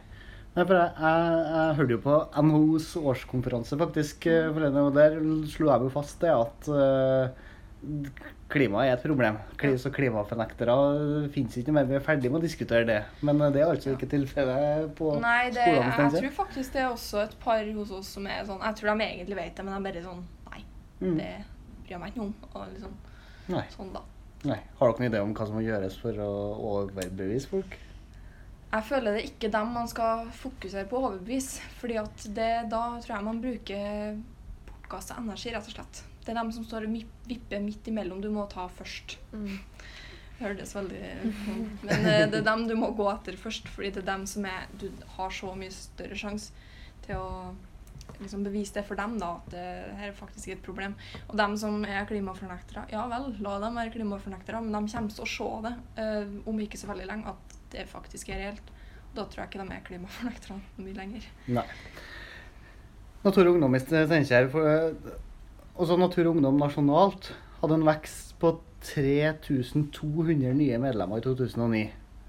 Nei, 0.57 0.65
for 0.65 0.73
jeg, 0.79 0.93
jeg, 0.97 1.41
jeg 1.53 1.75
hørte 1.81 1.97
jo 1.97 2.01
på 2.05 2.15
NHOs 2.47 2.87
årskonferanse 3.03 3.77
faktisk 3.81 4.29
eh, 4.31 4.47
forleden, 4.55 4.87
og 4.89 4.95
der 4.97 5.19
slo 5.53 5.69
jeg 5.73 5.85
jo 5.85 5.93
fast 5.93 6.23
det 6.23 6.33
at 6.33 6.71
uh, 6.73 8.23
klima 8.49 8.87
er 8.87 8.95
et 8.95 9.03
problem. 9.05 9.37
Så 9.83 9.91
klimafornektere 9.93 10.77
finnes 11.35 11.59
ikke 11.61 11.75
mer. 11.77 11.85
Vi 11.91 11.99
er 11.99 12.05
ferdig 12.05 12.31
med 12.33 12.41
å 12.41 12.47
diskutere 12.47 12.87
det. 12.89 13.01
Men 13.27 13.43
eh, 13.45 13.53
det 13.53 13.63
er 13.65 13.73
altså 13.75 13.93
ikke 13.93 14.09
tilfellet 14.15 14.95
på 14.97 15.13
Nei, 15.21 15.51
det, 15.51 15.61
skolene. 15.61 15.83
jeg 15.85 15.99
Steinkjer. 15.99 16.25
tror 16.25 16.37
faktisk 16.41 16.77
det 16.79 16.83
er 16.87 16.89
også 16.95 17.21
et 17.27 17.37
par 17.43 17.69
hos 17.81 17.93
oss 17.99 18.15
som 18.17 18.27
er 18.31 18.47
sånn 18.49 18.65
Jeg 18.65 18.81
tror 18.81 18.93
de 18.95 19.09
egentlig 19.11 19.39
vet 19.43 19.57
det, 19.61 19.67
men 19.67 19.75
de 19.77 19.81
er 19.83 19.87
bare 19.91 20.07
sånn 20.09 20.25
Mm. 21.01 21.17
det 21.19 21.33
bryr 21.85 21.95
jeg 21.97 22.03
meg 22.03 22.15
ikke 22.15 22.25
om. 22.27 22.35
Og 22.53 22.69
liksom 22.75 22.95
Nei. 23.53 23.65
sånn, 23.75 23.93
da. 23.95 24.03
Nei. 24.47 24.61
Har 24.79 24.93
dere 24.93 25.01
noen 25.01 25.11
idé 25.11 25.21
om 25.25 25.35
hva 25.35 25.49
som 25.49 25.59
må 25.59 25.65
gjøres 25.65 25.99
for 26.01 26.23
å 26.23 26.31
overbevise 26.71 27.51
folk? 27.51 27.77
Jeg 28.67 28.85
føler 28.89 29.15
det 29.15 29.21
er 29.21 29.29
ikke 29.31 29.53
dem 29.55 29.71
man 29.77 29.89
skal 29.89 30.27
fokusere 30.37 30.89
på 30.91 30.99
å 30.99 31.11
overbevise. 31.11 31.63
fordi 31.81 31.99
at 32.01 32.27
det, 32.35 32.51
da 32.73 32.83
tror 33.01 33.15
jeg 33.17 33.27
man 33.29 33.41
bruker 33.41 34.19
bortkasta 34.67 35.21
energi, 35.23 35.53
rett 35.55 35.71
og 35.71 35.77
slett. 35.77 36.03
Det 36.25 36.33
er 36.33 36.41
dem 36.41 36.51
som 36.53 36.67
står 36.67 36.89
og 36.89 36.99
vipper 37.29 37.63
midt 37.63 37.87
imellom 37.87 38.21
du 38.21 38.29
må 38.35 38.49
ta 38.51 38.67
først. 38.69 39.17
Mm. 39.33 39.61
Det 40.37 40.45
hørtes 40.45 40.75
veldig 40.77 41.03
Men 41.87 42.07
eh, 42.11 42.27
det 42.29 42.43
er 42.43 42.45
dem 42.45 42.67
du 42.69 42.75
må 42.77 42.91
gå 42.99 43.07
etter 43.09 43.39
først, 43.41 43.71
fordi 43.73 43.95
det 43.95 44.03
er 44.03 44.11
dem 44.11 44.27
som 44.29 44.45
er 44.45 44.67
Du 44.77 44.91
har 45.17 45.31
så 45.33 45.55
mye 45.57 45.73
større 45.73 46.19
sjanse 46.19 46.53
til 47.07 47.17
å 47.17 47.55
liksom 48.27 48.45
bevise 48.47 48.77
det 48.77 48.85
for 48.89 48.99
dem, 48.99 49.17
da, 49.23 49.37
at 49.39 49.53
det 49.55 49.67
her 50.01 50.11
er 50.11 50.17
faktisk 50.19 50.53
et 50.53 50.65
problem. 50.65 50.97
Og 51.29 51.37
dem 51.39 51.57
som 51.61 51.79
er 51.87 52.09
klimafornektere, 52.09 52.87
ja 52.93 53.07
vel, 53.11 53.31
la 53.45 53.57
dem 53.63 53.79
være 53.81 53.95
klimafornektere, 53.95 54.63
men 54.65 54.75
de 54.75 54.93
kommer 54.93 55.15
til 55.15 55.25
å 55.25 55.31
se 55.37 55.49
det 55.67 55.75
eh, 56.03 56.37
om 56.51 56.61
ikke 56.67 56.81
så 56.81 56.91
veldig 56.91 57.09
lenge, 57.09 57.35
at 57.35 57.57
det 57.73 57.89
faktisk 57.91 58.31
er 58.35 58.43
reelt. 58.45 58.75
Da 59.17 59.25
tror 59.25 59.45
jeg 59.45 59.53
ikke 59.53 59.65
de 59.65 59.79
er 59.79 59.89
klimafornektere 59.89 60.61
mye 60.85 60.99
lenger. 60.99 61.27
Nei. 61.57 61.67
Natur 63.27 63.49
og 63.49 63.57
Ungdom 63.57 63.75
i 63.75 63.81
Steinkjer 63.83 64.53
Også 65.75 65.97
Natur 65.99 66.29
og 66.29 66.37
Ungdom 66.37 66.61
nasjonalt 66.61 67.33
hadde 67.59 67.79
en 67.81 67.87
vekst 67.89 68.37
på 68.39 68.53
3200 68.87 70.53
nye 70.55 70.79
medlemmer 70.79 71.19
i 71.19 71.25
2009. 71.25 71.81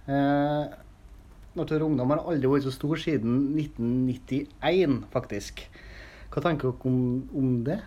Eh, 0.08 0.78
Natur 1.58 1.84
og 1.84 1.92
Ungdom 1.92 2.14
har 2.14 2.24
aldri 2.24 2.50
vært 2.52 2.68
så 2.68 2.74
stor 2.74 3.00
siden 3.02 3.38
1991, 3.58 5.04
faktisk. 5.14 5.66
Hva 6.34 6.44
tenker 6.44 6.70
dere 6.70 6.90
om, 6.90 7.00
om 7.38 7.54
det? 7.68 7.80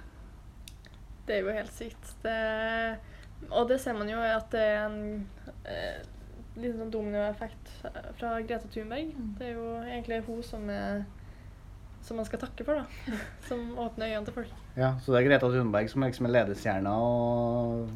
Det 1.29 1.37
er 1.37 1.45
jo 1.45 1.55
helt 1.55 1.75
sykt. 1.77 2.15
Det, 2.25 2.39
og 3.51 3.69
det 3.71 3.79
ser 3.83 3.95
man 3.99 4.11
jo 4.11 4.19
at 4.25 4.49
det 4.53 4.65
er 4.65 4.81
en 4.89 4.99
eh, 5.69 6.01
liten 6.57 6.81
sånn 6.81 6.93
dominoeffekt 6.93 7.73
fra 8.19 8.35
Greta 8.43 8.69
Thunberg. 8.73 9.15
Mm. 9.15 9.33
Det 9.39 9.51
er 9.51 9.57
jo 9.59 9.71
egentlig 9.85 10.23
hun 10.27 10.45
som 10.47 10.69
er 10.73 11.03
som 12.03 12.17
man 12.17 12.25
skal 12.25 12.41
takke 12.41 12.65
for, 12.65 12.81
da. 12.81 13.17
Som 13.49 13.79
åpner 13.79 14.09
øynene 14.09 14.25
til 14.25 14.35
folk. 14.35 14.53
Ja, 14.77 14.95
Så 15.01 15.13
det 15.13 15.21
er 15.21 15.27
Greta 15.29 15.51
Thunberg 15.53 15.91
som 15.93 16.05
liksom 16.07 16.29
er 16.29 16.33
ledestjerna 16.33 16.93
og 16.97 17.91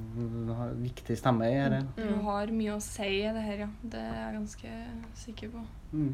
har 0.59 0.75
viktig 0.77 1.17
stemme 1.19 1.49
i 1.49 1.55
dette. 1.57 2.03
Hun 2.03 2.25
har 2.27 2.53
mye 2.53 2.75
å 2.77 2.83
si 2.85 3.09
i 3.23 3.31
det 3.33 3.45
her, 3.47 3.63
ja. 3.65 3.69
Det 3.81 4.03
er 4.03 4.19
jeg 4.19 4.35
ganske 4.37 4.75
sikker 5.23 5.55
på. 5.55 5.65
Mm. 5.95 6.11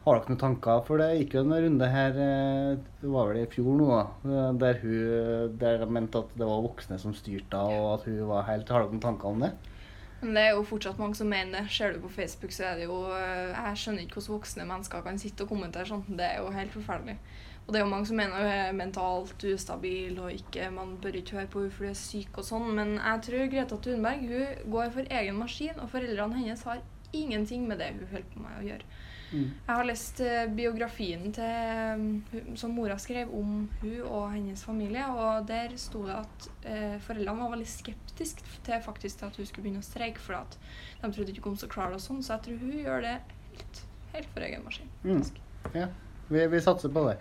Har 0.00 0.16
dere 0.16 0.32
noen 0.32 0.40
tanker? 0.40 0.78
For 0.86 1.00
det 1.00 1.10
gikk 1.18 1.34
jo 1.36 1.42
en 1.44 1.56
runde 1.64 1.88
her, 1.92 2.14
eh, 2.24 2.78
det 3.02 3.10
var 3.12 3.28
vel 3.28 3.42
i 3.42 3.48
fjor 3.52 3.74
nå, 3.76 3.88
da, 3.90 4.44
der, 4.62 4.80
hun, 4.80 5.58
der 5.60 5.82
de 5.82 5.90
mente 5.92 6.22
at 6.22 6.30
det 6.40 6.48
var 6.48 6.64
voksne 6.64 6.96
som 7.02 7.12
styrte 7.16 7.60
og 7.60 7.90
at 7.98 8.06
hun 8.08 8.22
var 8.30 8.48
helt 8.48 8.72
Har 8.72 8.86
dere 8.86 8.94
noen 8.94 9.04
tanker 9.04 9.28
om 9.34 9.44
det? 9.44 9.52
Men 10.20 10.34
det 10.36 10.42
er 10.46 10.50
jo 10.56 10.64
fortsatt 10.68 10.98
mange 11.00 11.16
som 11.16 11.30
mener 11.32 11.62
det. 11.62 11.72
Ser 11.72 11.94
du 11.94 12.00
på 12.02 12.12
Facebook, 12.12 12.52
så 12.52 12.70
er 12.70 12.80
det 12.80 12.88
jo 12.88 12.96
eh, 13.12 13.52
Jeg 13.52 13.82
skjønner 13.82 14.04
ikke 14.04 14.20
hvordan 14.20 14.36
voksne 14.36 14.66
mennesker 14.68 15.04
kan 15.04 15.20
sitte 15.20 15.44
og 15.44 15.52
kommentere 15.52 15.88
sånt. 15.88 16.10
Det 16.12 16.26
er 16.26 16.42
jo 16.42 16.50
helt 16.52 16.74
forferdelig. 16.76 17.16
Og 17.66 17.72
det 17.72 17.80
er 17.80 17.84
jo 17.84 17.90
mange 17.92 18.08
som 18.08 18.16
mener 18.18 18.40
hun 18.40 18.50
er 18.50 18.72
mentalt 18.76 19.44
ustabil 19.46 20.16
og 20.18 20.32
ikke, 20.32 20.70
man 20.74 20.96
bør 21.02 21.20
ikke 21.20 21.36
høre 21.38 21.50
på 21.52 21.60
henne 21.62 21.76
fordi 21.76 21.90
hun 21.90 21.94
er 21.94 22.00
syk 22.00 22.40
og 22.40 22.46
sånn. 22.48 22.72
Men 22.76 22.96
jeg 22.96 23.22
tror 23.26 23.52
Greta 23.52 23.78
Thunberg 23.84 24.24
hun 24.32 24.72
går 24.74 24.90
for 24.96 25.14
egen 25.20 25.38
maskin, 25.38 25.78
og 25.78 25.92
foreldrene 25.92 26.40
hennes 26.40 26.64
har 26.66 26.82
ingenting 27.12 27.68
med 27.68 27.78
det 27.78 27.92
hun 27.94 28.10
holder 28.10 28.28
på 28.32 28.42
med 28.42 28.58
å 28.58 28.66
gjøre. 28.66 28.88
Mm. 29.30 29.46
Jeg 29.66 29.76
har 29.78 29.86
lest 29.86 30.20
eh, 30.24 30.44
biografien 30.50 31.28
til, 31.34 31.94
um, 31.94 32.56
som 32.58 32.74
mora 32.74 32.96
skrev 32.98 33.30
om 33.36 33.68
hun 33.82 34.00
og 34.02 34.24
hennes 34.34 34.64
familie, 34.66 35.04
og 35.06 35.46
der 35.48 35.76
sto 35.78 36.02
det 36.08 36.16
at 36.18 36.48
eh, 36.66 36.96
foreldrene 37.04 37.44
var 37.44 37.54
veldig 37.54 37.68
skeptiske 37.70 38.46
til 38.66 38.82
faktisk 38.84 39.22
at 39.26 39.38
hun 39.38 39.48
skulle 39.48 39.68
begynne 39.68 39.82
å 39.82 39.86
streike, 39.86 40.22
for 40.22 40.40
at 40.40 40.58
de 41.02 41.12
trodde 41.12 41.34
ikke 41.34 41.44
hun 41.44 41.54
kom 41.54 41.60
så 41.60 41.70
å 41.70 41.88
og 41.94 42.02
sånn, 42.02 42.22
så 42.26 42.36
jeg 42.36 42.46
tror 42.48 42.64
hun 42.64 42.78
gjør 42.80 43.04
det 43.06 43.16
helt, 43.56 43.82
helt 44.16 44.32
for 44.34 44.46
egen 44.48 44.64
maskin. 44.66 44.94
Mm. 45.04 45.22
Ja, 45.76 45.90
vi, 46.30 46.46
vi 46.50 46.62
satser 46.64 46.94
på 46.94 47.04
det. 47.06 47.18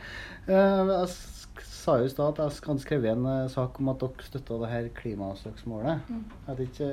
Uh, 0.49 0.89
jeg 0.95 1.67
sa 1.69 1.99
jo 1.99 2.07
i 2.07 2.11
stad 2.11 2.33
at 2.33 2.41
jeg 2.41 2.65
hadde 2.65 2.85
skrevet 2.85 3.13
en 3.13 3.27
uh, 3.27 3.51
sak 3.51 3.77
om 3.81 3.93
at 3.93 4.01
dere 4.01 4.25
støtta 4.25 4.57
det 4.63 4.71
her 4.73 4.89
klimasøksmålet. 4.97 6.09
Mm. 6.09 6.25
Jeg 6.47 6.59
vet 6.59 6.81
ikke 6.81 6.89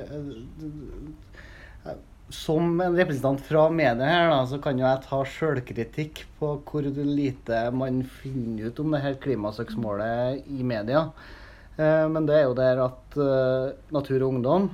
uh, 1.87 1.97
Som 2.33 2.81
en 2.83 2.95
representant 2.97 3.39
fra 3.39 3.69
media 3.71 4.07
her, 4.09 4.29
da, 4.33 4.41
så 4.49 4.57
kan 4.59 4.79
jo 4.79 4.83
jeg 4.83 5.03
ta 5.05 5.21
sjølkritikk 5.31 6.25
på 6.41 6.49
hvor 6.67 6.87
lite 6.91 7.61
man 7.71 8.01
finner 8.19 8.67
ut 8.67 8.81
om 8.83 8.91
det 8.91 8.99
her 9.05 9.15
klimasøksmålet 9.23 10.49
i 10.51 10.65
media. 10.67 11.05
Eh, 11.77 12.03
Men 12.11 12.27
det 12.27 12.35
er 12.35 12.45
jo 12.49 12.57
der 12.57 12.83
at 12.83 13.17
eh, 13.21 13.71
Natur 13.95 14.19
og 14.25 14.27
Ungdom, 14.33 14.69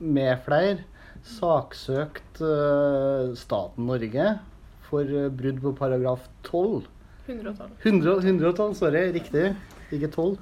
med 0.00 0.44
flere, 0.44 0.84
saksøkt 1.24 2.40
eh, 2.44 3.32
staten 3.36 3.88
Norge 3.88 4.30
for 4.88 5.16
brudd 5.36 5.60
på 5.64 5.74
paragraf 5.80 6.28
12. 6.48 6.84
112. 7.28 7.76
100, 7.84 8.20
112, 8.26 8.74
sorry, 8.76 9.04
riktig. 9.16 9.52
Ikke 9.96 10.10
12. 10.10 10.36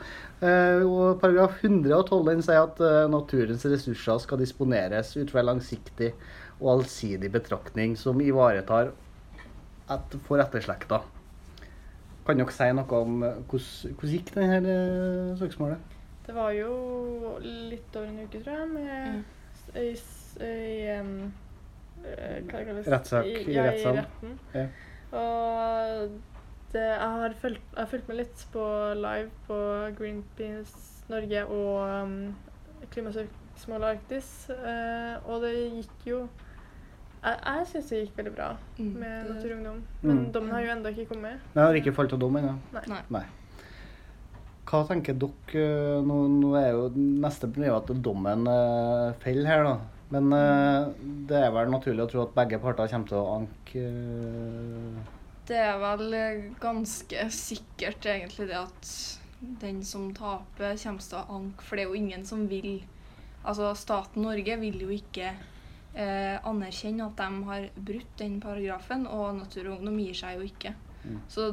Eh, 0.45 0.83
og 0.85 1.21
paragraf 1.23 1.63
112 1.65 2.29
den 2.29 2.43
sier 2.45 2.67
at 2.67 2.81
eh, 2.85 3.05
naturens 3.11 3.65
ressurser 3.69 4.21
skal 4.23 4.43
disponeres 4.43 5.15
ut 5.17 5.33
fra 5.33 5.45
langsiktig 5.47 6.13
og 6.59 6.79
allsidig 6.79 7.31
betraktning 7.33 7.97
som 7.99 8.21
ivaretar 8.21 8.93
et, 9.89 10.19
for 10.27 10.43
etterslekta. 10.43 11.01
Kan 12.29 12.43
dere 12.43 12.53
si 12.53 12.69
noe 12.77 13.03
om 13.03 13.23
eh, 13.25 13.41
hvordan, 13.49 13.97
hvordan 13.97 14.15
gikk 14.15 14.33
dette 14.37 14.79
søksmålet? 15.41 15.97
Det 16.29 16.37
var 16.37 16.53
jo 16.53 16.73
litt 17.41 17.95
over 17.97 18.09
en 18.11 18.25
uke, 18.27 18.43
tror 18.45 18.59
jeg, 18.59 18.69
med 18.75 19.79
i, 19.81 19.87
i, 19.89 19.93
i 20.45 20.81
em, 20.93 21.15
Hva 22.05 22.61
det 22.61 22.67
kalles 22.69 22.91
Rettssak 22.93 23.31
i 23.33 23.55
ja. 23.57 23.65
I 23.65 23.87
retten. 23.97 24.35
Ja. 24.53 24.67
Og 25.17 26.38
jeg, 26.77 26.99
har 27.01 27.35
fulgt, 27.41 27.63
jeg 27.75 27.81
har 27.81 27.87
fulgt 27.89 28.09
med 28.09 28.17
litt 28.21 28.43
på 28.53 28.65
live 28.99 29.31
på 29.47 29.59
Greenpeace 29.99 31.07
Norge 31.09 31.45
og 31.47 32.05
um, 32.05 32.35
Klimasøksmål 32.93 33.85
Arktis, 33.95 34.29
Uh, 34.53 35.17
og 35.29 35.41
det 35.47 35.55
gikk 35.79 36.05
jo 36.13 36.19
Jeg, 37.25 37.35
jeg 37.45 37.67
syns 37.73 37.89
det 37.91 38.03
gikk 38.05 38.19
veldig 38.21 38.35
bra 38.37 38.51
Mm, 38.79 38.93
med 39.01 39.31
Naturungdom. 39.33 39.81
Natur 39.83 40.07
men 40.09 40.19
Mm. 40.19 40.33
dommen 40.33 40.53
har 40.55 40.61
jo 40.63 40.71
ennå 40.77 40.89
ikke 40.95 41.09
kommet. 41.15 41.41
Det 41.55 41.63
har 41.65 41.75
ikke 41.75 41.93
falt 41.97 42.13
av 42.15 42.21
dom 42.23 42.37
ennå. 42.39 42.53
Nei. 42.73 43.01
Nei. 43.11 43.25
Hva 44.69 44.83
tenker 44.87 45.17
dere 45.19 45.65
eh, 45.65 46.03
Nå, 46.05 46.17
nå 46.29 46.53
er 46.61 46.71
jo 46.77 46.89
neste 46.95 47.49
problem 47.51 47.75
at 47.81 47.91
dommen 48.05 48.47
uh, 48.47 49.13
faller 49.25 49.47
her, 49.51 49.65
da. 49.65 49.79
Men 50.13 50.33
uh, 50.33 50.93
det 51.29 51.37
er 51.43 51.51
vel 51.53 51.71
naturlig 51.73 52.05
å 52.05 52.09
tro 52.13 52.23
at 52.23 52.35
begge 52.37 52.61
parter 52.63 52.87
kommer 52.89 53.09
til 53.11 53.19
å 53.19 53.35
anke 53.41 53.83
eh, 53.83 55.03
Det 55.49 55.57
er 55.57 55.79
vel 55.81 56.13
ganske 56.61 57.29
sikkert 57.33 58.05
egentlig 58.11 58.49
det 58.51 58.59
at 58.61 58.91
den 59.63 59.81
som 59.87 60.11
taper, 60.17 60.75
kommer 60.83 61.05
til 61.05 61.19
å 61.21 61.39
anke, 61.39 61.65
for 61.65 61.79
det 61.79 61.85
er 61.87 61.93
jo 61.93 62.01
ingen 62.03 62.25
som 62.29 62.47
vil 62.51 62.83
Altså, 63.49 63.71
staten 63.79 64.25
Norge 64.27 64.57
vil 64.61 64.81
jo 64.83 64.89
ikke 64.93 65.29
eh, 65.95 66.35
anerkjenne 66.45 67.07
at 67.07 67.21
de 67.21 67.45
har 67.47 67.69
brutt 67.77 68.17
den 68.19 68.35
paragrafen, 68.43 69.07
og 69.07 69.39
Natur 69.39 69.69
og 69.71 69.77
Ungdom 69.79 70.01
gir 70.03 70.17
seg 70.19 70.41
jo 70.41 70.49
ikke. 70.49 70.73
Mm. 71.07 71.21
Så 71.31 71.47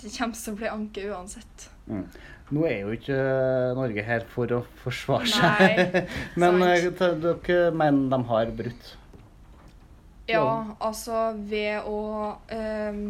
det 0.00 0.10
kommer 0.16 0.40
til 0.40 0.54
å 0.54 0.56
bli 0.56 0.70
anke 0.72 1.04
uansett. 1.12 1.68
mm. 1.86 2.06
Nå 2.50 2.64
er 2.66 2.80
jo 2.80 2.94
ikke 2.96 3.16
Norge 3.78 4.02
her 4.02 4.24
for 4.32 4.50
å 4.56 4.62
forsvare 4.80 5.28
seg, 5.30 5.60
Nei, 5.92 6.00
men 6.40 6.58
sant. 6.64 7.04
eh, 7.06 7.20
dere 7.22 7.60
mener 7.76 8.08
de 8.10 8.18
har 8.32 8.50
brutt. 8.64 8.88
Ja, 10.30 10.76
altså 10.78 11.30
ved 11.36 11.86
å 11.88 12.00
eh, 12.52 13.04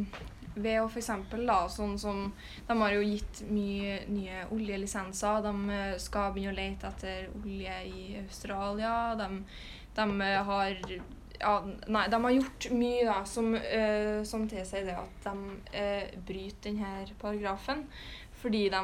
ved 0.55 0.81
å 0.83 0.89
f.eks. 0.89 1.11
da, 1.47 1.61
sånn 1.71 1.97
som 2.01 2.25
De 2.67 2.77
har 2.81 2.95
jo 2.95 3.05
gitt 3.05 3.43
mye 3.51 4.01
nye 4.11 4.45
oljelisenser. 4.55 5.45
De 5.47 5.77
eh, 5.77 5.95
skal 6.03 6.35
begynne 6.35 6.55
å 6.55 6.59
lete 6.59 6.91
etter 6.91 7.31
olje 7.43 7.77
i 7.87 8.05
Australia. 8.25 8.95
De, 9.21 9.29
de 9.97 10.07
eh, 10.27 10.41
har 10.51 10.83
ja, 11.41 11.55
Nei, 11.89 12.03
de 12.13 12.19
har 12.25 12.35
gjort 12.35 12.67
mye 12.77 13.07
da, 13.09 13.21
som, 13.29 13.55
eh, 13.55 14.21
som 14.29 14.49
tilsier 14.49 14.85
det 14.89 14.99
at 14.99 15.29
de 15.29 15.79
eh, 15.79 16.19
bryter 16.27 16.75
denne 16.75 17.07
paragrafen. 17.23 17.87
Fordi 18.43 18.67
de 18.73 18.83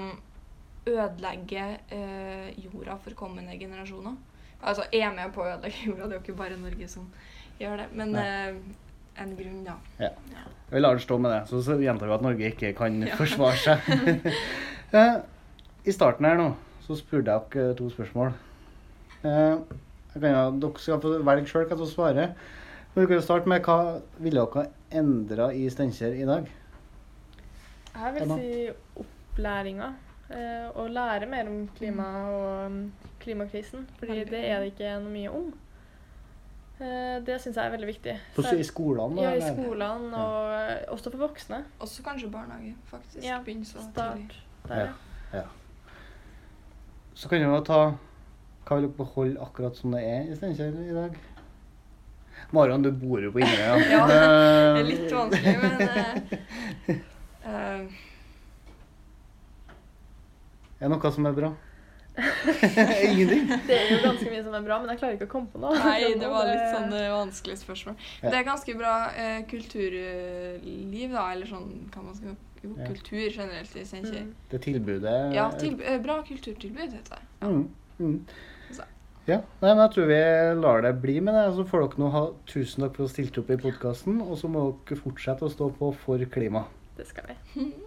ødelegger 0.87 1.79
eh, 1.91 2.49
jorda 2.63 2.97
for 3.03 3.19
kommende 3.19 3.59
generasjoner. 3.59 4.17
Altså 4.63 4.87
er 4.95 5.11
med 5.13 5.35
på 5.35 5.43
å 5.43 5.51
ødelegge 5.51 5.91
jorda. 5.91 6.07
Det 6.07 6.15
er 6.15 6.21
jo 6.21 6.25
ikke 6.25 6.39
bare 6.39 6.61
Norge 6.61 6.89
som 6.89 7.11
gjør 7.61 7.81
det. 7.83 7.87
Men 7.97 8.15
eh, 8.21 8.59
en 9.23 9.33
grunn, 9.39 9.63
ja. 9.67 10.11
Vi 10.71 10.81
lar 10.83 10.99
det 10.99 11.05
stå 11.07 11.19
med 11.23 11.31
det. 11.33 11.41
Så, 11.51 11.63
så 11.65 11.77
gjentar 11.81 12.11
vi 12.11 12.17
at 12.19 12.25
Norge 12.27 12.51
ikke 12.53 12.73
kan 12.77 13.01
Ja. 13.09 13.17
forsvare 13.19 13.57
seg. 13.63 14.31
Eh, 14.95 15.17
I 15.83 15.93
starten 15.93 16.25
her 16.29 16.37
nå 16.39 16.45
så 16.87 16.95
spurte 16.95 17.33
jeg 17.35 17.51
dere 17.53 17.73
to 17.75 17.89
spørsmål. 17.91 18.29
Eh, 19.27 19.57
jeg 20.15 20.23
kan 20.23 20.61
dere 20.63 20.79
skal 20.79 21.01
få 21.03 21.11
velge 21.27 21.51
sjøl 21.51 21.65
hva 21.67 21.75
dere 21.81 21.89
svarer. 21.91 22.31
Men 22.95 23.03
vi 23.03 23.09
kan 23.11 23.25
starte 23.27 23.51
med 23.51 23.67
hva 23.67 23.99
ville 24.23 24.45
dere 24.55 24.69
endra 25.03 25.49
i 25.53 25.67
Steinkjer 25.75 26.15
i 26.23 26.29
dag? 26.29 26.47
Jeg 27.97 28.15
vil 28.15 28.33
si 28.39 29.03
opplæringa. 29.03 29.91
Eh, 30.31 30.71
å 30.79 30.87
lære 30.91 31.27
mer 31.31 31.51
om 31.51 31.67
klima 31.77 32.07
og 32.31 32.71
um, 32.71 32.79
klimakrisen. 33.23 33.85
Fordi 34.01 34.23
det 34.31 34.41
er 34.49 34.63
det 34.63 34.73
ikke 34.73 34.95
noe 35.03 35.13
mye 35.13 35.35
om. 35.35 35.51
Eh, 36.81 37.19
det 37.25 37.39
syns 37.41 37.57
jeg 37.57 37.65
er 37.67 37.71
veldig 37.73 37.87
viktig. 37.89 38.15
På, 38.37 38.43
I 38.53 38.65
skolene? 38.69 39.23
ja, 39.23 39.31
i 39.35 39.41
skolene, 39.41 40.11
Ja. 40.13 40.25
og 40.25 40.51
eh, 40.71 40.83
også 40.93 41.11
for 41.11 41.19
voksne. 41.27 41.63
Også 41.81 42.03
kanskje 42.05 42.29
barnehage, 42.31 42.75
faktisk. 42.91 43.25
Ja, 43.25 43.39
Begynne 43.45 43.65
så. 43.65 43.79
Start 43.93 44.37
der. 44.69 44.93
Ja. 45.33 45.43
Så 47.15 47.29
kan 47.29 47.39
vi 47.41 47.45
jo 47.49 47.61
ta 47.65 47.79
Hva 48.67 48.77
vil 48.77 48.89
dere 48.89 48.97
beholde 48.99 49.41
akkurat 49.41 49.77
som 49.79 49.93
det 49.95 50.03
er 50.05 50.27
i 50.27 50.35
Steinkjer 50.37 50.75
i 50.91 50.93
dag? 50.95 51.17
Marion, 52.53 52.83
du 52.83 52.91
bor 52.93 53.21
jo 53.23 53.31
på 53.33 53.39
Inderøya. 53.39 53.77
Ja, 53.95 54.03
Eh, 54.05 54.75
Det 54.75 54.81
er 54.81 54.89
litt 54.91 55.13
vanskelig, 55.15 55.57
men 55.63 55.73
uh, 55.81 55.87
eh, 56.89 57.05
Eh, 57.47 57.87
Er 60.81 60.89
det 60.89 60.91
noe 60.93 61.13
som 61.15 61.27
er 61.31 61.33
bra? 61.33 61.51
Ingenting? 62.17 63.47
Det 63.69 63.77
er 63.77 63.91
jo 63.93 63.99
ganske 64.05 64.31
mye 64.33 64.43
som 64.47 64.57
er 64.57 64.65
bra, 64.65 64.79
men 64.81 64.93
jeg 64.93 65.01
klarer 65.03 65.19
ikke 65.19 65.29
å 65.29 65.33
komme 65.35 65.53
på 65.53 65.61
noe. 65.61 65.77
Nei, 65.77 66.15
det 66.21 66.31
var 66.33 66.49
litt 66.49 66.67
sånn 66.73 66.95
eh, 66.97 67.09
vanskelig 67.13 67.59
spørsmål. 67.61 67.97
Ja. 68.23 68.33
Det 68.33 68.41
er 68.41 68.47
ganske 68.49 68.77
bra 68.79 68.95
eh, 69.13 69.39
kulturliv, 69.51 71.15
da, 71.15 71.25
eller 71.35 71.51
sånn 71.51 71.71
hva 71.95 72.05
man 72.09 72.19
skal 72.19 72.37
Jo, 72.65 72.73
Ja. 72.73 72.87
kultur 72.89 73.21
generelt 73.31 73.75
i 73.77 73.85
Steinkjer. 73.87 74.25
Mm. 74.27 74.35
Det 74.51 74.61
tilbudet 74.65 75.17
Ja, 75.37 75.51
til, 75.61 75.77
eh, 75.85 75.99
bra 76.03 76.23
kulturtilbud, 76.27 76.97
heter 76.97 77.19
det. 77.19 77.23
Ja. 77.43 77.51
Mm, 77.53 77.69
mm. 78.01 78.21
Ja, 79.27 79.41
nei, 79.61 79.73
men 79.75 79.81
jeg 79.83 79.93
tror 79.97 80.07
vi 80.07 80.19
lar 80.63 80.83
det 80.83 80.93
bli 81.03 81.17
med 81.21 81.35
det. 81.35 81.45
Så 81.57 81.65
får 81.67 81.83
dere 81.85 82.03
nå 82.05 82.11
ha 82.15 82.25
tusen 82.47 82.85
takk 82.85 82.95
for 82.95 83.05
å 83.05 83.09
ha 83.09 83.13
stilt 83.13 83.39
opp 83.43 83.51
i 83.51 83.59
podkasten. 83.59 84.21
Og 84.23 84.39
så 84.39 84.51
må 84.51 84.69
dere 84.87 85.01
fortsette 85.03 85.43
å 85.47 85.51
stå 85.51 85.67
på 85.79 85.91
for 86.05 86.23
klima. 86.31 86.65
Det 86.97 87.09
skal 87.11 87.33
vi. 87.33 87.67